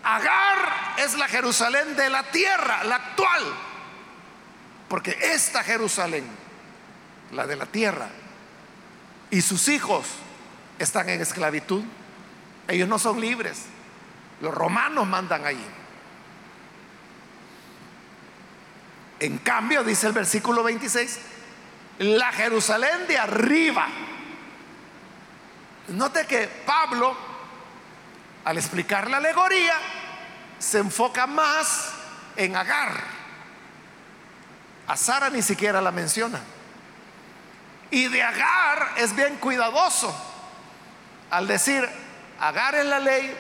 [0.04, 3.43] Agar es la Jerusalén de la tierra, la actual.
[4.88, 6.25] Porque esta Jerusalén,
[7.32, 8.10] la de la tierra,
[9.30, 10.06] y sus hijos
[10.80, 11.84] están en esclavitud.
[12.67, 13.63] Ellos no son libres.
[14.41, 15.65] Los romanos mandan allí.
[19.21, 21.19] En cambio, dice el versículo 26,
[21.99, 23.88] la Jerusalén de arriba.
[25.89, 27.15] Note que Pablo,
[28.43, 29.75] al explicar la alegoría,
[30.57, 31.91] se enfoca más
[32.36, 32.93] en Agar.
[34.88, 36.39] A Sara ni siquiera la menciona.
[37.91, 40.12] Y de Agar es bien cuidadoso
[41.29, 41.88] al decir,
[42.39, 43.38] Agar es la ley,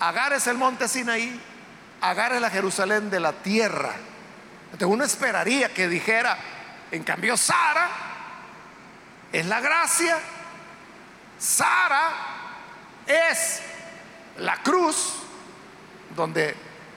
[0.00, 1.40] Agar es el monte Sinaí,
[2.00, 3.94] Agar es la Jerusalén de la tierra.
[4.66, 6.36] Entonces uno esperaría que dijera,
[6.90, 7.88] en cambio Sara
[9.32, 10.18] es la gracia,
[11.38, 12.10] Sara
[13.06, 13.62] es
[14.38, 15.14] la cruz
[16.14, 16.54] donde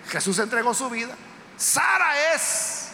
[0.09, 1.15] Jesús entregó su vida,
[1.57, 2.89] Sara es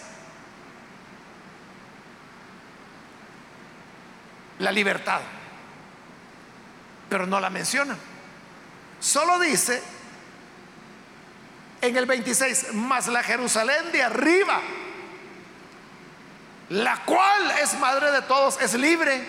[4.60, 5.22] la libertad.
[7.10, 7.96] Pero no la menciona.
[9.00, 9.82] Solo dice
[11.82, 14.62] en el 26, más la Jerusalén de arriba,
[16.70, 19.24] la cual es madre de todos, es libre.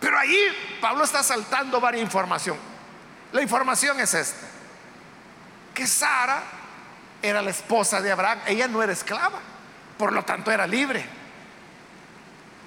[0.00, 2.56] Pero ahí Pablo está saltando varias información.
[3.32, 4.46] La información es esta,
[5.74, 6.42] que Sara
[7.20, 9.40] era la esposa de Abraham, ella no era esclava,
[9.98, 11.04] por lo tanto era libre.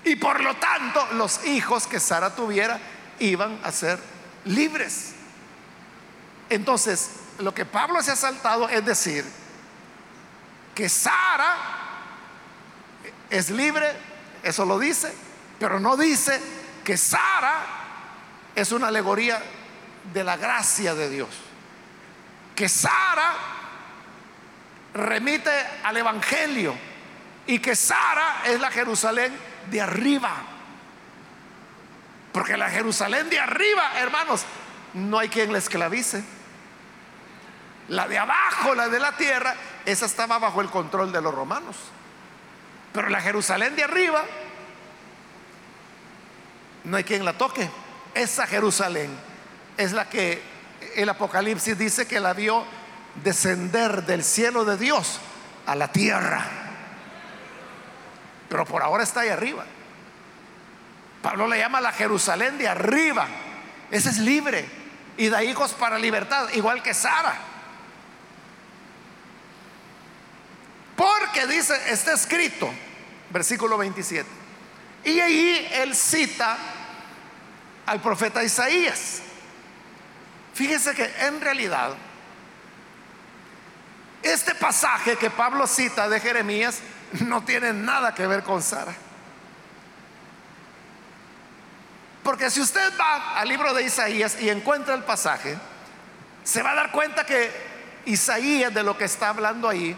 [0.03, 2.79] Y por lo tanto, los hijos que Sara tuviera
[3.19, 3.99] iban a ser
[4.45, 5.13] libres.
[6.49, 7.11] Entonces,
[7.41, 9.25] lo que Pablo se ha saltado es decir
[10.75, 11.55] que Sara
[13.29, 13.91] es libre,
[14.43, 15.13] eso lo dice,
[15.59, 16.39] pero no dice
[16.83, 17.65] que Sara
[18.55, 19.41] es una alegoría
[20.13, 21.29] de la gracia de Dios.
[22.55, 23.33] Que Sara
[24.93, 25.51] remite
[25.83, 26.75] al Evangelio
[27.47, 29.33] y que Sara es la Jerusalén
[29.69, 30.31] de arriba.
[32.31, 34.45] Porque la Jerusalén de arriba, hermanos,
[34.93, 36.23] no hay quien la esclavice.
[37.91, 39.53] La de abajo, la de la tierra,
[39.85, 41.75] esa estaba bajo el control de los romanos.
[42.93, 44.23] Pero la Jerusalén de arriba,
[46.85, 47.69] no hay quien la toque.
[48.13, 49.11] Esa Jerusalén
[49.75, 50.41] es la que
[50.95, 52.63] el Apocalipsis dice que la vio
[53.25, 55.19] descender del cielo de Dios
[55.65, 56.45] a la tierra.
[58.47, 59.65] Pero por ahora está ahí arriba.
[61.21, 63.27] Pablo le llama la Jerusalén de arriba.
[63.91, 64.65] Ese es libre
[65.17, 67.50] y da hijos para libertad, igual que Sara.
[71.31, 72.69] Porque dice, está escrito,
[73.29, 74.29] versículo 27.
[75.05, 76.57] Y ahí él cita
[77.85, 79.21] al profeta Isaías.
[80.53, 81.93] Fíjese que en realidad
[84.21, 86.79] este pasaje que Pablo cita de Jeremías
[87.21, 88.93] no tiene nada que ver con Sara.
[92.23, 95.57] Porque si usted va al libro de Isaías y encuentra el pasaje,
[96.43, 97.49] se va a dar cuenta que
[98.05, 99.95] Isaías de lo que está hablando ahí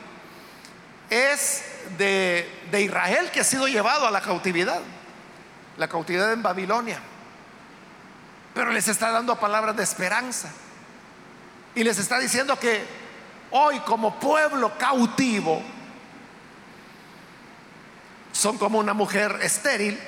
[1.13, 1.63] es
[1.97, 4.81] de, de Israel que ha sido llevado a la cautividad,
[5.77, 6.99] la cautividad en Babilonia.
[8.53, 10.49] Pero les está dando palabras de esperanza.
[11.75, 12.85] Y les está diciendo que
[13.51, 15.61] hoy como pueblo cautivo
[18.31, 19.99] son como una mujer estéril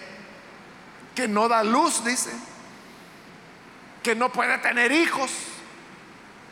[1.16, 2.32] que no da luz, dice,
[4.04, 5.32] que no puede tener hijos.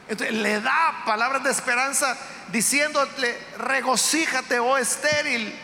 [0.08, 2.18] Entonces le da palabras de esperanza
[2.52, 5.58] diciéndole, regocíjate, oh estéril,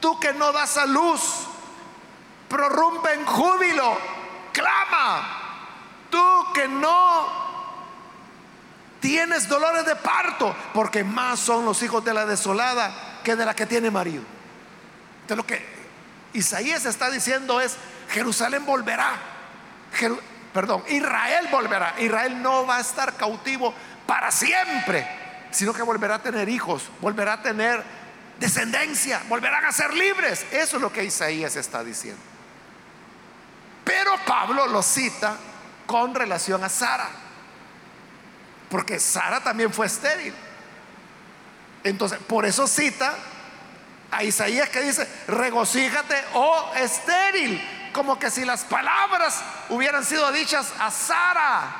[0.00, 1.20] tú que no das a luz,
[2.48, 3.96] prorrumpe en júbilo,
[4.52, 5.26] clama,
[6.10, 7.46] tú que no
[9.00, 13.54] tienes dolores de parto, porque más son los hijos de la desolada que de la
[13.54, 14.22] que tiene marido.
[15.22, 15.76] Entonces lo que
[16.32, 17.76] Isaías está diciendo es,
[18.10, 19.16] Jerusalén volverá.
[20.56, 21.94] Perdón, Israel volverá.
[21.98, 23.74] Israel no va a estar cautivo
[24.06, 25.06] para siempre,
[25.50, 27.84] sino que volverá a tener hijos, volverá a tener
[28.40, 30.46] descendencia, volverán a ser libres.
[30.50, 32.22] Eso es lo que Isaías está diciendo.
[33.84, 35.36] Pero Pablo lo cita
[35.84, 37.10] con relación a Sara,
[38.70, 40.32] porque Sara también fue estéril.
[41.84, 43.12] Entonces, por eso cita
[44.10, 47.60] a Isaías que dice, regocíjate, oh estéril,
[47.96, 51.74] como que si las palabras hubieran sido dichas a Sara,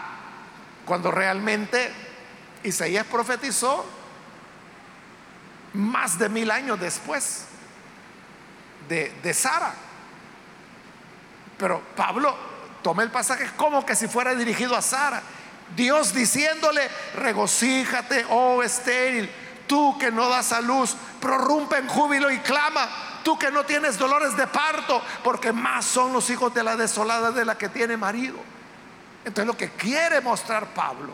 [0.87, 1.93] cuando realmente
[2.63, 3.85] Isaías profetizó
[5.75, 7.45] más de mil años después
[8.89, 9.75] de, de Sara.
[11.59, 12.35] Pero Pablo
[12.83, 15.21] toma el pasaje como que si fuera dirigido a Sara.
[15.77, 19.31] Dios diciéndole, regocíjate, oh estéril,
[19.67, 22.89] tú que no das a luz, prorrumpe en júbilo y clama
[23.27, 27.33] Tú que no tienes dolores de parto, porque más son los hijos de la desolada
[27.33, 28.37] de la que tiene marido.
[29.25, 31.13] Entonces lo que quiere mostrar Pablo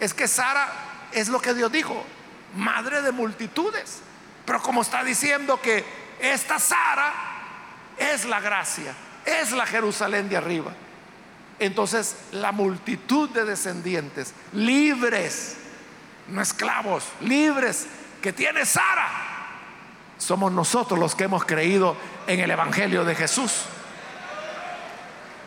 [0.00, 0.68] es que Sara
[1.12, 2.04] es lo que Dios dijo,
[2.56, 4.00] madre de multitudes.
[4.44, 5.84] Pero como está diciendo que
[6.18, 7.12] esta Sara
[7.96, 8.92] es la gracia,
[9.24, 10.72] es la Jerusalén de arriba.
[11.60, 15.56] Entonces la multitud de descendientes, libres,
[16.26, 17.86] no esclavos, libres,
[18.20, 19.27] que tiene Sara,
[20.18, 21.96] somos nosotros los que hemos creído
[22.26, 23.62] en el Evangelio de Jesús.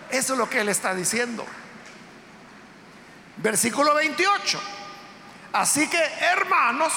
[0.10, 1.46] Eso es lo que él está diciendo.
[3.38, 4.60] Versículo 28.
[5.54, 6.02] Así que,
[6.32, 6.94] hermanos,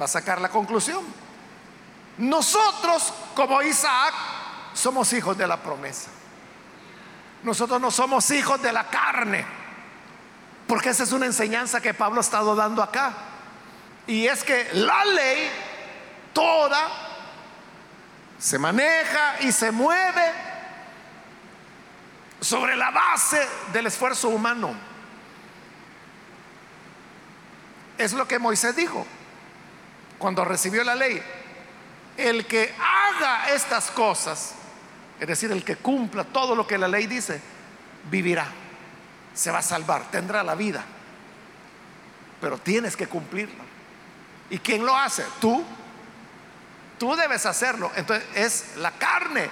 [0.00, 1.04] va a sacar la conclusión.
[2.18, 4.14] Nosotros, como Isaac,
[4.74, 6.10] somos hijos de la promesa.
[7.42, 9.44] Nosotros no somos hijos de la carne.
[10.66, 13.12] Porque esa es una enseñanza que Pablo ha estado dando acá.
[14.06, 15.50] Y es que la ley
[16.32, 16.88] toda
[18.38, 20.32] se maneja y se mueve
[22.40, 24.74] sobre la base del esfuerzo humano.
[27.98, 29.06] Es lo que Moisés dijo
[30.18, 31.22] cuando recibió la ley.
[32.16, 34.54] El que haga estas cosas,
[35.20, 37.42] es decir, el que cumpla todo lo que la ley dice,
[38.10, 38.46] vivirá,
[39.34, 40.82] se va a salvar, tendrá la vida.
[42.40, 43.62] Pero tienes que cumplirlo.
[44.48, 45.24] ¿Y quién lo hace?
[45.40, 45.62] Tú
[47.00, 47.90] Tú debes hacerlo.
[47.96, 49.48] Entonces es la carne.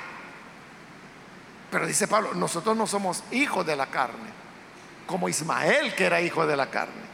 [1.70, 4.28] Pero dice Pablo, nosotros no somos hijos de la carne,
[5.06, 7.08] como Ismael que era hijo de la carne,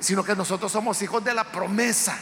[0.00, 2.18] sino que nosotros somos hijos de la promesa.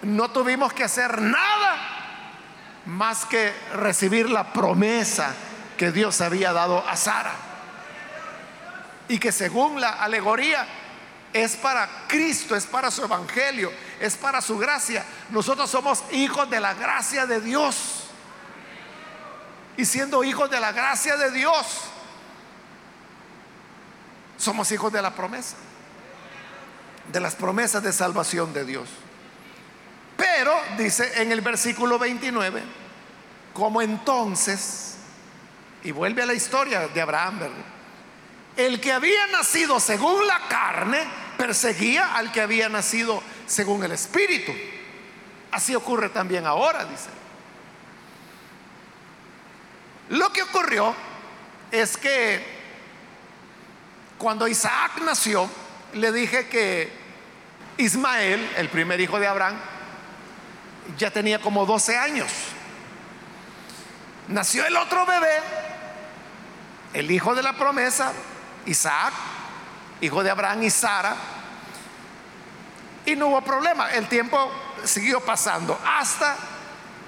[0.00, 1.76] No tuvimos que hacer nada
[2.86, 5.34] más que recibir la promesa
[5.76, 7.34] que Dios había dado a Sara.
[9.06, 10.66] Y que según la alegoría
[11.32, 15.04] es para Cristo, es para su evangelio, es para su gracia.
[15.30, 18.04] Nosotros somos hijos de la gracia de Dios.
[19.76, 21.66] Y siendo hijos de la gracia de Dios,
[24.36, 25.56] somos hijos de la promesa,
[27.10, 28.88] de las promesas de salvación de Dios.
[30.16, 32.62] Pero, dice en el versículo 29,
[33.54, 34.96] como entonces,
[35.82, 37.40] y vuelve a la historia de Abraham,
[38.56, 44.52] el que había nacido según la carne, perseguía al que había nacido según el Espíritu.
[45.50, 47.08] Así ocurre también ahora, dice.
[50.10, 50.94] Lo que ocurrió
[51.72, 52.46] es que
[54.18, 55.50] cuando Isaac nació,
[55.94, 56.92] le dije que
[57.76, 59.56] Ismael, el primer hijo de Abraham,
[60.96, 62.30] ya tenía como 12 años.
[64.28, 65.40] Nació el otro bebé,
[66.94, 68.12] el hijo de la promesa,
[68.64, 69.12] Isaac,
[70.02, 71.16] hijo de Abraham y Sara,
[73.06, 73.90] y no hubo problema.
[73.92, 74.50] El tiempo
[74.84, 76.36] siguió pasando hasta,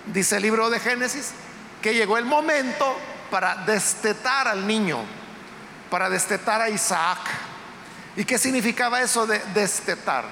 [0.07, 1.33] dice el libro de Génesis,
[1.83, 2.97] que llegó el momento
[3.31, 5.01] para destetar al niño,
[5.91, 7.19] para destetar a Isaac.
[8.17, 10.25] ¿Y qué significaba eso de destetar?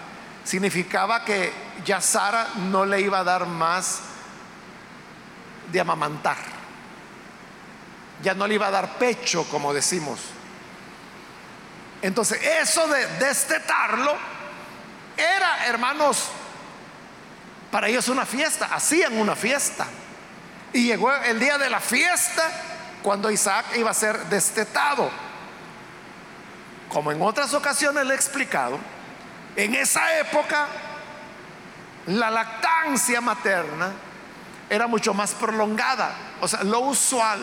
[0.44, 1.52] Significaba que
[1.84, 4.02] ya Sara no le iba a dar más
[5.72, 6.36] de amamantar.
[8.22, 10.20] Ya no le iba a dar pecho, como decimos.
[12.02, 14.16] Entonces, eso de destetarlo
[15.16, 16.28] era, hermanos,
[17.70, 19.86] para ellos una fiesta, hacían una fiesta.
[20.72, 22.42] Y llegó el día de la fiesta
[23.02, 25.10] cuando Isaac iba a ser destetado.
[26.88, 28.78] Como en otras ocasiones le he explicado,
[29.56, 30.66] en esa época
[32.06, 33.92] la lactancia materna
[34.68, 36.12] era mucho más prolongada.
[36.40, 37.40] O sea, lo usual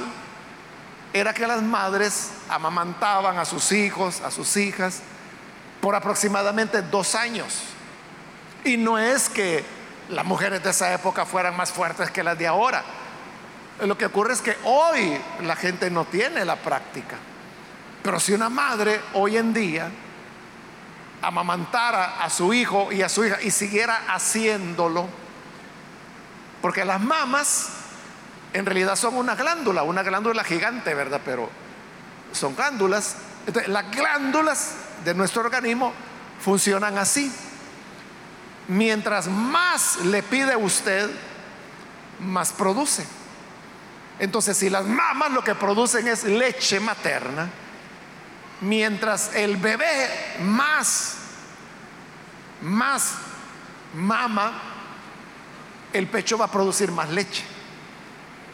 [1.13, 5.01] era que las madres amamantaban a sus hijos, a sus hijas,
[5.81, 7.61] por aproximadamente dos años.
[8.63, 9.63] Y no es que
[10.09, 12.83] las mujeres de esa época fueran más fuertes que las de ahora.
[13.81, 17.15] Lo que ocurre es que hoy la gente no tiene la práctica.
[18.03, 19.89] Pero si una madre hoy en día
[21.21, 25.07] amamantara a su hijo y a su hija y siguiera haciéndolo,
[26.61, 27.78] porque las mamas
[28.53, 31.21] en realidad son una glándula, una glándula gigante, ¿verdad?
[31.23, 31.49] Pero
[32.31, 33.15] son glándulas.
[33.45, 34.73] Entonces, las glándulas
[35.05, 35.93] de nuestro organismo
[36.39, 37.31] funcionan así.
[38.67, 41.09] Mientras más le pide usted,
[42.19, 43.05] más produce.
[44.19, 47.49] Entonces, si las mamas lo que producen es leche materna,
[48.61, 51.15] mientras el bebé más,
[52.61, 53.13] más
[53.93, 54.61] mama,
[55.93, 57.58] el pecho va a producir más leche.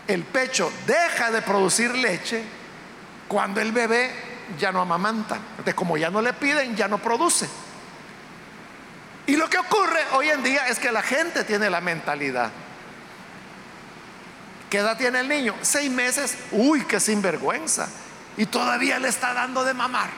[0.07, 2.43] El pecho deja de producir leche
[3.27, 4.11] cuando el bebé
[4.59, 5.37] ya no amamanta.
[5.63, 7.47] De como ya no le piden, ya no produce.
[9.27, 12.51] Y lo que ocurre hoy en día es que la gente tiene la mentalidad.
[14.69, 15.55] ¿Qué edad tiene el niño?
[15.61, 16.37] Seis meses.
[16.51, 17.87] Uy, qué sinvergüenza.
[18.37, 20.09] Y todavía le está dando de mamar.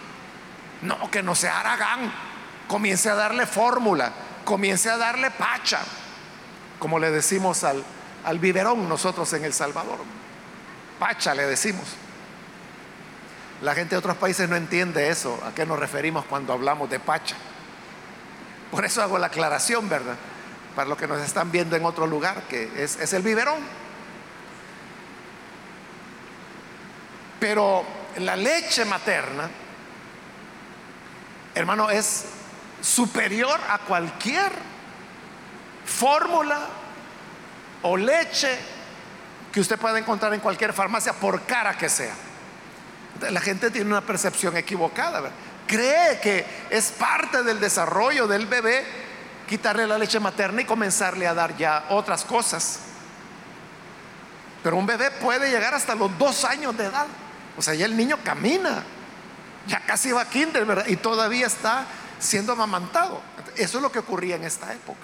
[0.81, 2.11] No, que no sea Aragán.
[2.67, 4.11] Comience a darle fórmula.
[4.43, 5.79] Comience a darle pacha.
[6.79, 7.83] Como le decimos al,
[8.23, 9.99] al biberón nosotros en El Salvador.
[10.99, 11.85] Pacha le decimos.
[13.61, 16.99] La gente de otros países no entiende eso, a qué nos referimos cuando hablamos de
[16.99, 17.35] pacha.
[18.69, 20.15] Por eso hago la aclaración, ¿verdad?
[20.75, 23.57] Para los que nos están viendo en otro lugar, que es, es el biberón.
[27.39, 27.83] Pero
[28.17, 29.49] la leche materna,
[31.55, 32.25] hermano, es
[32.81, 34.51] superior a cualquier
[35.85, 36.59] fórmula
[37.87, 38.57] o leche
[39.51, 42.13] que usted pueda encontrar en cualquier farmacia, por cara que sea.
[43.31, 45.31] La gente tiene una percepción equivocada.
[45.65, 48.85] Cree que es parte del desarrollo del bebé
[49.47, 52.79] quitarle la leche materna y comenzarle a dar ya otras cosas.
[54.61, 57.07] Pero un bebé puede llegar hasta los dos años de edad.
[57.57, 58.83] O sea, ya el niño camina.
[59.65, 60.85] Ya casi va a kinder, ¿verdad?
[60.87, 61.85] Y todavía está
[62.19, 63.21] siendo amamantado.
[63.55, 64.99] Eso es lo que ocurría en esta época.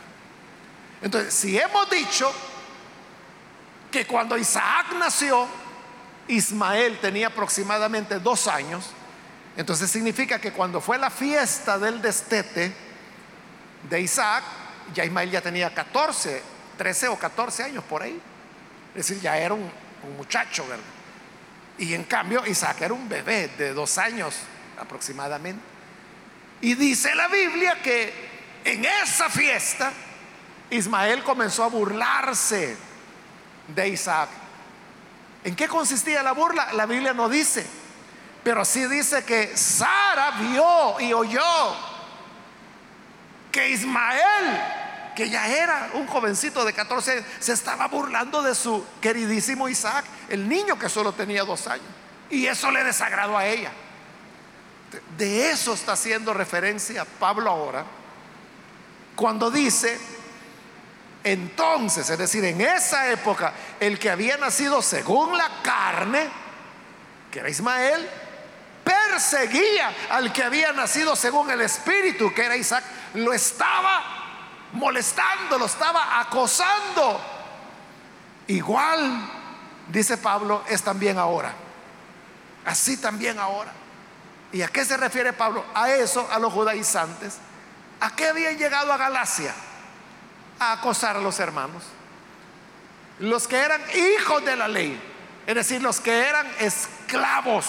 [1.02, 2.32] Entonces, si hemos dicho
[3.94, 5.48] que cuando Isaac nació,
[6.28, 8.90] Ismael tenía aproximadamente dos años,
[9.56, 12.74] entonces significa que cuando fue la fiesta del destete
[13.88, 14.44] de Isaac,
[14.96, 16.42] ya Ismael ya tenía 14,
[16.76, 18.20] 13 o 14 años por ahí.
[18.96, 19.72] Es decir, ya era un,
[20.18, 20.84] muchacho, ¿verdad?
[21.78, 24.36] Y en cambio Isaac era un bebé de dos años
[24.80, 25.64] aproximadamente.
[26.62, 28.12] Y dice la Biblia que
[28.66, 29.94] en esa fiesta
[30.72, 32.76] Ismael comenzó a burlarse
[33.68, 34.30] de Isaac.
[35.44, 36.74] ¿En qué consistía la burla?
[36.74, 37.66] La Biblia no dice,
[38.44, 41.76] pero sí dice que Sara vio y oyó
[43.52, 44.62] que Ismael,
[45.16, 50.06] que ya era un jovencito de 14 años, se estaba burlando de su queridísimo Isaac,
[50.30, 51.86] el niño que solo tenía dos años.
[52.30, 53.72] Y eso le desagradó a ella.
[55.18, 57.86] De eso está haciendo referencia Pablo ahora,
[59.16, 60.00] cuando dice
[61.24, 66.30] entonces, es decir, en esa época, el que había nacido según la carne,
[67.32, 68.10] que era Ismael,
[68.84, 74.04] perseguía al que había nacido según el espíritu, que era Isaac, lo estaba
[74.74, 77.22] molestando, lo estaba acosando.
[78.48, 79.30] Igual,
[79.88, 81.54] dice Pablo, es también ahora.
[82.66, 83.72] Así también ahora.
[84.52, 85.66] ¿Y a qué se refiere Pablo?
[85.74, 87.38] A eso, a los judaizantes.
[88.02, 89.54] ¿A qué habían llegado a Galacia?
[90.60, 91.84] A acosar a los hermanos.
[93.20, 95.00] Los que eran hijos de la ley,
[95.46, 97.66] es decir, los que eran esclavos,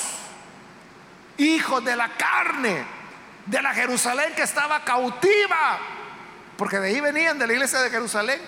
[1.37, 2.85] hijos de la carne,
[3.47, 5.79] de la Jerusalén que estaba cautiva,
[6.57, 8.41] porque de ahí venían de la iglesia de Jerusalén.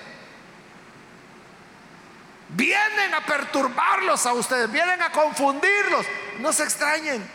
[2.49, 6.07] vienen a perturbarlos a ustedes, vienen a confundirlos.
[6.39, 7.29] No se extrañen,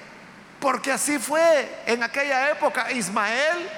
[0.60, 3.70] porque así fue en aquella época Ismael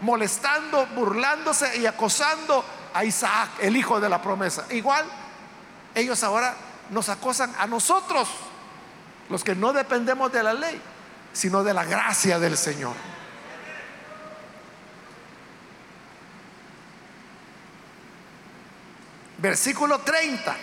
[0.00, 4.66] molestando, burlándose y acosando a Isaac, el hijo de la promesa.
[4.70, 5.04] Igual,
[5.94, 6.54] ellos ahora
[6.90, 8.28] nos acosan a nosotros,
[9.28, 10.80] los que no dependemos de la ley,
[11.32, 12.94] sino de la gracia del Señor.
[19.38, 20.56] Versículo 30.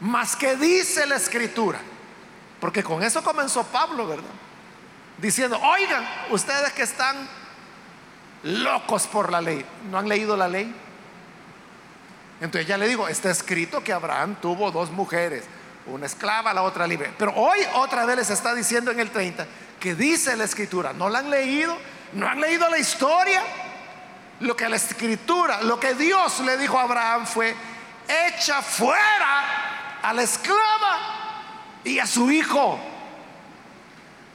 [0.00, 1.78] Más que dice la escritura.
[2.60, 4.24] Porque con eso comenzó Pablo, ¿verdad?
[5.18, 7.28] Diciendo, oigan, ustedes que están
[8.42, 10.74] locos por la ley, ¿no han leído la ley?
[12.40, 15.44] Entonces ya le digo, está escrito que Abraham tuvo dos mujeres,
[15.86, 17.12] una esclava, la otra libre.
[17.18, 19.46] Pero hoy otra vez les está diciendo en el 30
[19.80, 21.76] que dice la escritura, ¿no la han leído?
[22.12, 23.42] ¿No han leído la historia?
[24.40, 27.54] Lo que la escritura, lo que Dios le dijo a Abraham fue,
[28.28, 30.98] echa fuera a la esclava
[31.82, 32.78] y a su hijo,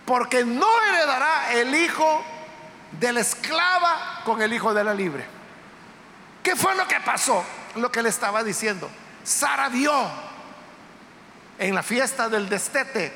[0.05, 2.23] porque no heredará el hijo
[2.99, 5.25] de la esclava con el hijo de la libre.
[6.41, 7.43] ¿Qué fue lo que pasó?
[7.75, 8.89] Lo que le estaba diciendo.
[9.23, 9.93] Sara vio
[11.57, 13.13] en la fiesta del destete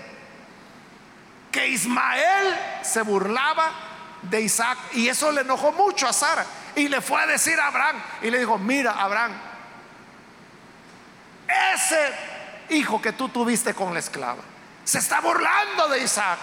[1.51, 3.71] que Ismael se burlaba
[4.21, 7.67] de Isaac y eso le enojó mucho a Sara y le fue a decir a
[7.67, 9.33] Abraham y le dijo, mira Abraham,
[11.73, 12.13] ese
[12.69, 14.41] hijo que tú tuviste con la esclava
[14.87, 16.39] se está burlando de Isaac,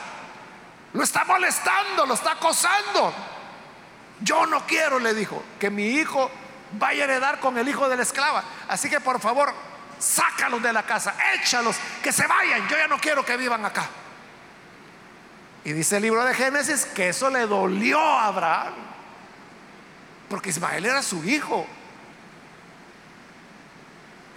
[0.94, 3.12] lo está molestando, lo está acosando.
[4.20, 6.30] Yo no quiero, le dijo, que mi hijo
[6.72, 8.42] vaya a heredar con el hijo de la esclava.
[8.68, 9.52] Así que por favor,
[9.98, 12.68] sácalos de la casa, échalos, que se vayan.
[12.68, 13.88] Yo ya no quiero que vivan acá.
[15.64, 18.74] Y dice el libro de Génesis que eso le dolió a Abraham.
[20.28, 21.66] Porque Ismael era su hijo.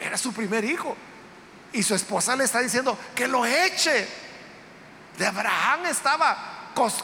[0.01, 0.97] Era su primer hijo.
[1.71, 4.26] Y su esposa le está diciendo que lo eche.
[5.17, 6.37] De Abraham estaba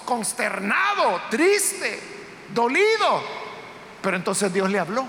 [0.06, 2.00] consternado, triste,
[2.54, 3.24] dolido.
[4.02, 5.08] Pero entonces Dios le habló.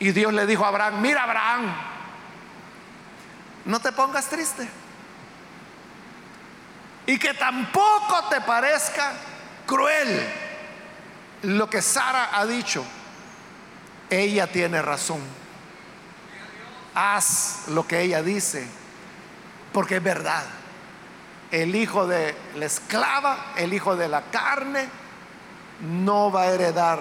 [0.00, 1.72] Y Dios le dijo a Abraham, mira Abraham,
[3.64, 4.68] no te pongas triste.
[7.06, 9.12] Y que tampoco te parezca
[9.66, 10.28] cruel
[11.42, 12.84] lo que Sara ha dicho.
[14.10, 15.20] Ella tiene razón.
[16.94, 18.66] Haz lo que ella dice,
[19.72, 20.44] porque es verdad.
[21.50, 24.88] El hijo de la esclava, el hijo de la carne,
[25.80, 27.00] no va a heredar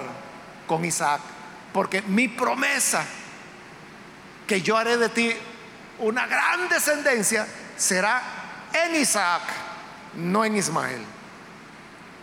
[0.68, 1.22] con Isaac
[1.74, 3.04] porque mi promesa
[4.48, 5.34] que yo haré de ti
[6.00, 8.22] una gran descendencia será
[8.72, 9.42] en Isaac,
[10.16, 11.04] no en Ismael.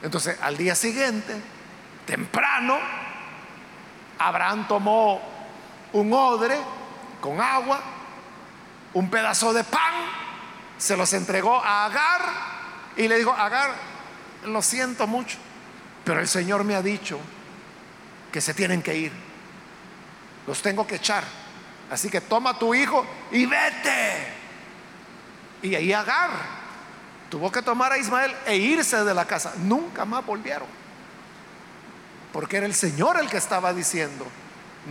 [0.02, 1.34] Entonces, al día siguiente,
[2.06, 2.78] temprano,
[4.18, 5.20] Abraham tomó
[5.92, 6.56] un odre
[7.20, 7.80] con agua,
[8.94, 9.94] un pedazo de pan,
[10.80, 12.22] se los entregó a Agar
[12.96, 13.72] y le dijo, Agar,
[14.46, 15.38] lo siento mucho,
[16.04, 17.20] pero el Señor me ha dicho
[18.32, 19.30] que se tienen que ir
[20.50, 21.22] los tengo que echar.
[21.90, 24.26] Así que toma tu hijo y vete.
[25.62, 26.30] Y ahí Agar
[27.28, 29.54] tuvo que tomar a Ismael e irse de la casa.
[29.58, 30.66] Nunca más volvieron.
[32.32, 34.26] Porque era el Señor el que estaba diciendo,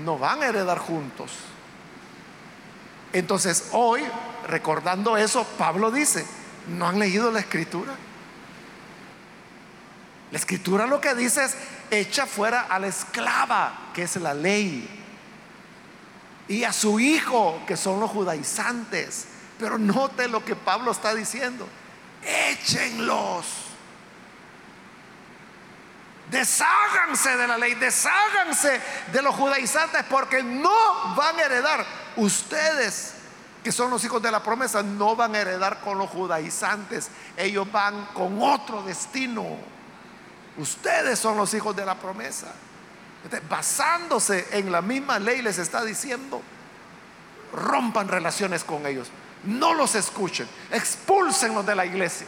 [0.04, 1.32] no van a heredar juntos.
[3.14, 4.04] Entonces hoy,
[4.48, 6.26] recordando eso, Pablo dice,
[6.68, 7.94] ¿no han leído la escritura?
[10.32, 11.56] La escritura lo que dice es,
[11.90, 15.00] echa fuera a la esclava, que es la ley
[16.50, 19.28] y a su hijo, que son los judaizantes.
[19.58, 21.68] Pero note lo que Pablo está diciendo.
[22.24, 23.46] Échenlos.
[26.30, 28.82] Desháganse de la ley, desháganse
[29.12, 31.86] de los judaizantes porque no van a heredar.
[32.16, 33.14] Ustedes,
[33.64, 37.10] que son los hijos de la promesa, no van a heredar con los judaizantes.
[37.38, 39.46] Ellos van con otro destino.
[40.58, 42.48] Ustedes son los hijos de la promesa
[43.50, 46.42] basándose en la misma ley, les está diciendo,
[47.54, 49.10] rompan relaciones con ellos,
[49.44, 52.28] no los escuchen, expúlsenlos de la iglesia.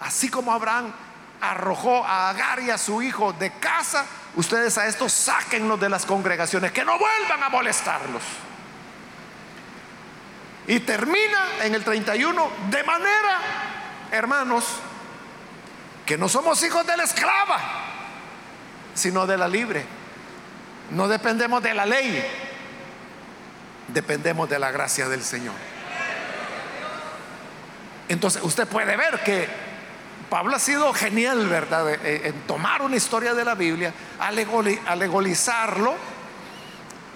[0.00, 0.92] Así como Abraham
[1.40, 4.04] arrojó a Agar y a su hijo de casa,
[4.36, 8.22] ustedes a estos sáquenlos de las congregaciones, que no vuelvan a molestarlos.
[10.70, 13.40] Y termina en el 31 de manera,
[14.12, 14.64] hermanos,
[16.06, 17.60] que no somos hijos de la esclava,
[18.94, 19.84] sino de la libre.
[20.92, 22.24] No dependemos de la ley,
[23.88, 25.56] dependemos de la gracia del Señor.
[28.08, 29.48] Entonces usted puede ver que
[30.30, 31.94] Pablo ha sido genial, ¿verdad?
[31.94, 35.96] Eh, en tomar una historia de la Biblia, alegolizarlo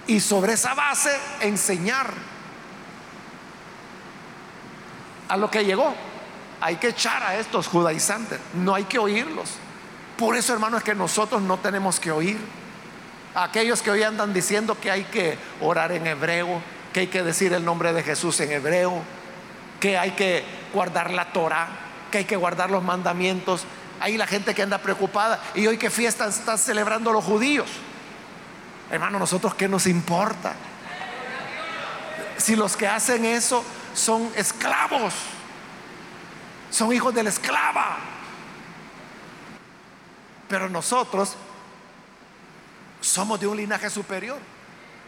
[0.09, 2.34] y sobre esa base enseñar
[5.29, 5.95] a lo que llegó.
[6.61, 9.51] Hay que echar a estos judaizantes, no hay que oírlos.
[10.17, 12.39] Por eso, hermano, es que nosotros no tenemos que oír.
[13.35, 16.63] Aquellos que hoy andan diciendo que hay que orar en hebreo,
[16.93, 19.03] que hay que decir el nombre de Jesús en hebreo,
[19.81, 21.69] que hay que guardar la Torah,
[22.11, 23.65] que hay que guardar los mandamientos.
[24.01, 27.69] Hay la gente que anda preocupada y hoy qué fiesta están celebrando los judíos.
[28.91, 30.55] Hermano, nosotros qué nos importa?
[32.37, 33.65] Si los que hacen eso
[33.95, 35.15] son esclavos,
[36.71, 37.97] son hijos de la esclava.
[40.49, 41.37] Pero nosotros
[43.01, 44.39] somos de un linaje superior,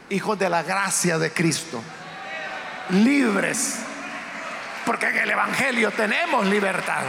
[0.09, 1.83] hijos de la gracia de Cristo,
[2.91, 3.77] libres,
[4.85, 7.03] porque en el Evangelio tenemos libertad.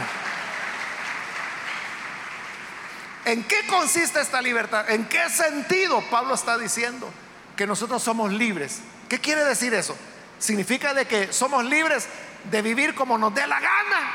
[3.24, 4.88] ¿En qué consiste esta libertad?
[4.90, 7.10] ¿En qué sentido Pablo está diciendo
[7.56, 8.80] que nosotros somos libres?
[9.08, 9.96] ¿Qué quiere decir eso?
[10.38, 12.08] Significa de que somos libres
[12.50, 14.12] de vivir como nos dé la gana.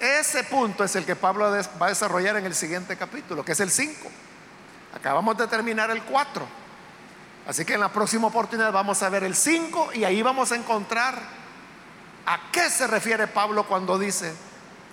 [0.00, 3.60] Ese punto es el que Pablo va a desarrollar en el siguiente capítulo, que es
[3.60, 4.08] el 5.
[4.94, 6.46] Acabamos de terminar el 4.
[7.48, 10.56] Así que en la próxima oportunidad vamos a ver el 5 y ahí vamos a
[10.56, 11.14] encontrar
[12.26, 14.34] a qué se refiere Pablo cuando dice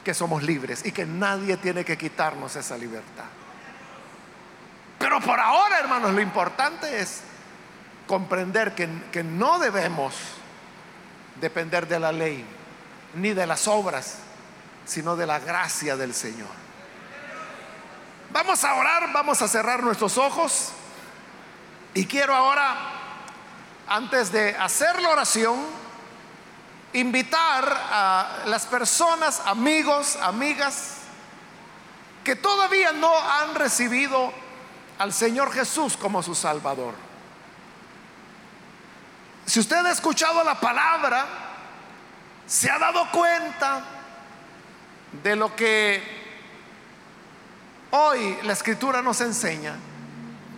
[0.04, 3.26] que somos libres y que nadie tiene que quitarnos esa libertad.
[4.98, 7.22] Pero por ahora, hermanos, lo importante es
[8.08, 10.16] comprender que, que no debemos
[11.40, 12.46] depender de la ley
[13.16, 14.18] ni de las obras,
[14.86, 16.66] sino de la gracia del Señor.
[18.32, 20.74] Vamos a orar, vamos a cerrar nuestros ojos
[21.94, 22.76] y quiero ahora,
[23.88, 25.58] antes de hacer la oración,
[26.92, 30.96] invitar a las personas, amigos, amigas,
[32.26, 34.34] que todavía no han recibido
[35.00, 37.05] al Señor Jesús como su Salvador.
[39.46, 41.26] Si usted ha escuchado la palabra,
[42.48, 43.84] se ha dado cuenta
[45.24, 46.02] de lo que
[47.92, 49.76] hoy la escritura nos enseña,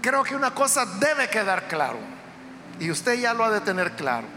[0.01, 1.99] creo que una cosa debe quedar claro,
[2.79, 4.27] y usted ya lo ha de tener claro.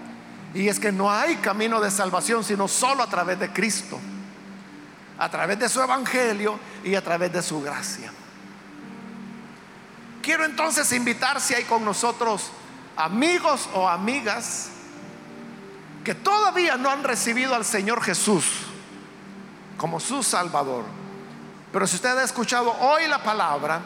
[0.52, 4.00] Y es que no hay camino de salvación sino solo a través de Cristo,
[5.16, 8.10] a través de su evangelio y a través de su gracia.
[10.22, 12.50] Quiero entonces invitar si hay con nosotros
[12.96, 14.70] amigos o amigas
[16.04, 18.44] que todavía no han recibido al Señor Jesús
[19.76, 20.84] como su Salvador.
[21.72, 23.80] Pero si usted ha escuchado hoy la palabra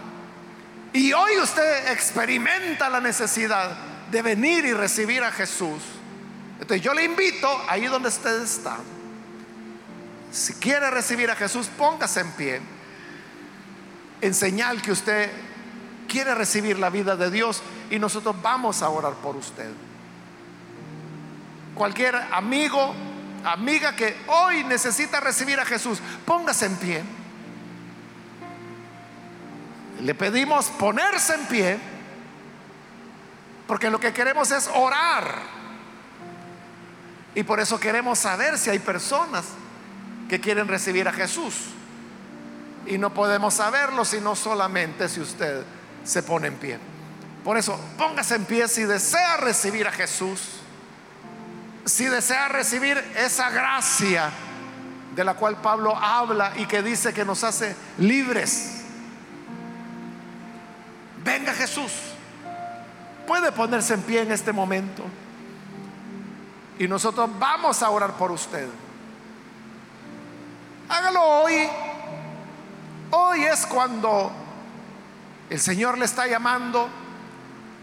[0.92, 3.76] y hoy usted experimenta la necesidad
[4.10, 5.82] de venir y recibir a Jesús,
[6.54, 8.78] entonces yo le invito, ahí donde usted está,
[10.32, 12.60] si quiere recibir a Jesús, póngase en pie,
[14.20, 15.30] en señal que usted
[16.14, 17.60] quiere recibir la vida de Dios
[17.90, 19.68] y nosotros vamos a orar por usted.
[21.74, 22.94] Cualquier amigo,
[23.42, 27.02] amiga que hoy necesita recibir a Jesús, póngase en pie.
[30.02, 31.78] Le pedimos ponerse en pie,
[33.66, 35.34] porque lo que queremos es orar
[37.34, 39.46] y por eso queremos saber si hay personas
[40.28, 41.54] que quieren recibir a Jesús.
[42.86, 45.64] Y no podemos saberlo sino solamente si usted
[46.04, 46.78] se pone en pie.
[47.42, 50.40] Por eso, póngase en pie si desea recibir a Jesús,
[51.84, 54.30] si desea recibir esa gracia
[55.14, 58.82] de la cual Pablo habla y que dice que nos hace libres.
[61.22, 61.92] Venga Jesús.
[63.26, 65.04] Puede ponerse en pie en este momento.
[66.78, 68.68] Y nosotros vamos a orar por usted.
[70.88, 71.68] Hágalo hoy.
[73.10, 74.32] Hoy es cuando
[75.50, 76.88] el Señor le está llamando,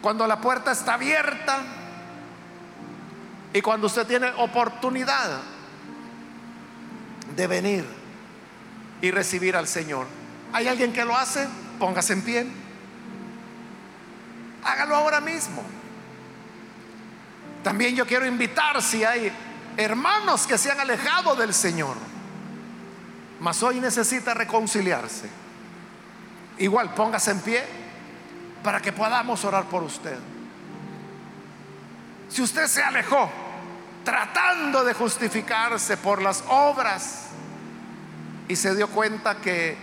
[0.01, 1.63] cuando la puerta está abierta
[3.53, 5.41] y cuando usted tiene oportunidad
[7.35, 7.85] de venir
[9.01, 10.07] y recibir al Señor.
[10.53, 11.47] ¿Hay alguien que lo hace?
[11.79, 12.47] Póngase en pie.
[14.63, 15.63] Hágalo ahora mismo.
[17.63, 19.31] También yo quiero invitar si hay
[19.77, 21.95] hermanos que se han alejado del Señor,
[23.39, 25.40] mas hoy necesita reconciliarse.
[26.61, 27.63] Igual póngase en pie
[28.63, 30.17] para que podamos orar por usted.
[32.29, 33.29] Si usted se alejó
[34.05, 37.29] tratando de justificarse por las obras
[38.47, 39.75] y se dio cuenta que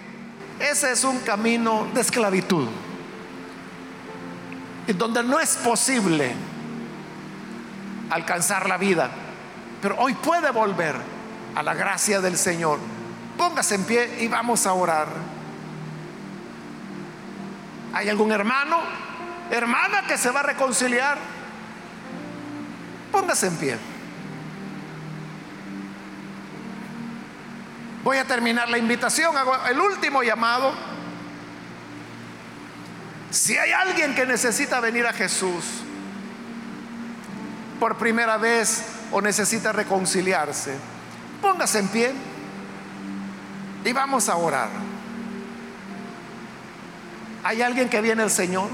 [0.61, 2.69] ese es un camino de esclavitud,
[4.87, 6.33] y donde no es posible
[8.11, 9.11] alcanzar la vida.
[9.83, 10.95] Pero hoy puede volver
[11.57, 12.79] a la gracia del Señor.
[13.37, 15.38] Póngase en pie y vamos a orar.
[17.93, 18.79] ¿Hay algún hermano,
[19.51, 21.19] hermana que se va a reconciliar?
[23.11, 23.79] Póngase en pie.
[28.05, 30.73] Voy a terminar la invitación, hago el último llamado.
[33.31, 35.65] Si hay alguien que necesita venir a Jesús
[37.79, 40.75] por primera vez o necesita reconciliarse,
[41.43, 42.13] póngase en pie
[43.85, 44.88] y vamos a orar.
[47.43, 48.69] ¿Hay alguien que viene al Señor?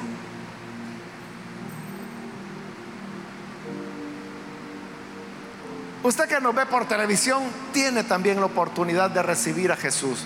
[6.03, 7.43] Usted que nos ve por televisión
[7.73, 10.25] tiene también la oportunidad de recibir a Jesús.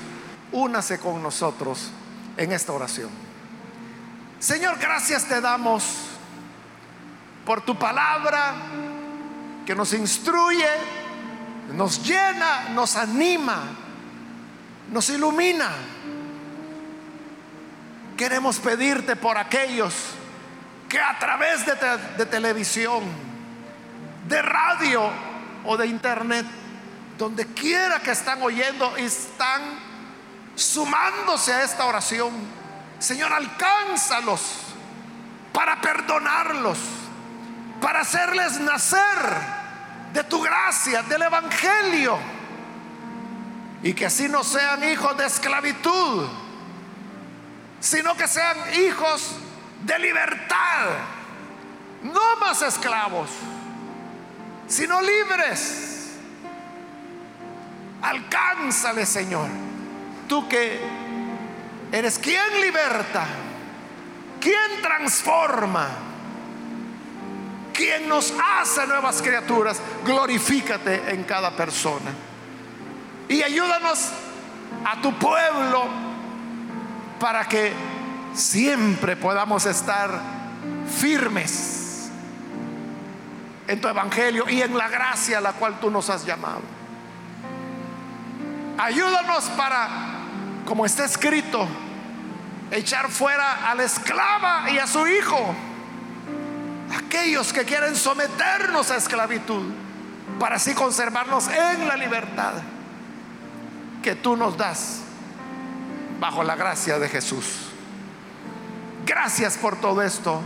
[0.51, 1.91] Únase con nosotros
[2.37, 3.11] en esta oración.
[4.41, 5.85] Señor, gracias te damos
[7.45, 8.55] por tu palabra
[9.65, 10.69] que nos instruye,
[11.75, 13.63] nos llena, nos anima,
[14.91, 15.71] nos ilumina.
[18.19, 19.95] Queremos pedirte por aquellos
[20.89, 23.05] que a través de, televisión,
[24.27, 25.09] de radio,
[25.65, 26.45] o de internet,
[27.17, 29.63] donde quiera que están oyendo están
[30.57, 32.33] sumándose a esta oración.
[32.99, 34.41] Señor, alcánzalos
[35.53, 36.79] para perdonarlos,
[37.81, 38.99] para hacerles nacer
[40.13, 42.19] de tu gracia, del Evangelio,
[43.85, 46.48] y que así no sean hijos de esclavitud,
[47.81, 49.37] sino que sean hijos
[49.83, 50.89] de libertad,
[52.03, 53.31] no más esclavos
[54.69, 56.11] sino libres.
[58.03, 59.49] Alcánzale, Señor.
[60.29, 60.79] Tú que
[61.91, 63.27] eres quien liberta,
[64.41, 65.89] quien transforma,
[67.73, 69.81] quien nos hace nuevas criaturas.
[70.05, 72.13] Glorifícate en cada persona.
[73.29, 74.11] Y ayúdanos
[74.85, 76.08] a tu pueblo
[77.19, 77.73] para que
[78.35, 80.11] siempre podamos estar
[80.99, 82.11] firmes
[83.67, 86.63] en tu evangelio y en la gracia a la cual tú nos has llamado.
[88.79, 89.89] Ayúdanos para,
[90.65, 91.67] como está escrito,
[92.71, 95.55] echar fuera a la esclava y a su hijo.
[96.97, 99.73] Aquellos que quieren someternos a esclavitud
[100.39, 102.55] para así conservarnos en la libertad
[104.03, 105.03] que tú nos das
[106.21, 107.69] bajo la gracia de Jesús.
[109.07, 110.43] Gracias por todo esto.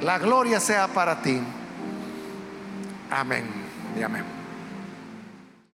[0.00, 1.40] La gloria sea para ti.
[3.10, 3.44] Amén
[3.98, 4.43] y amén.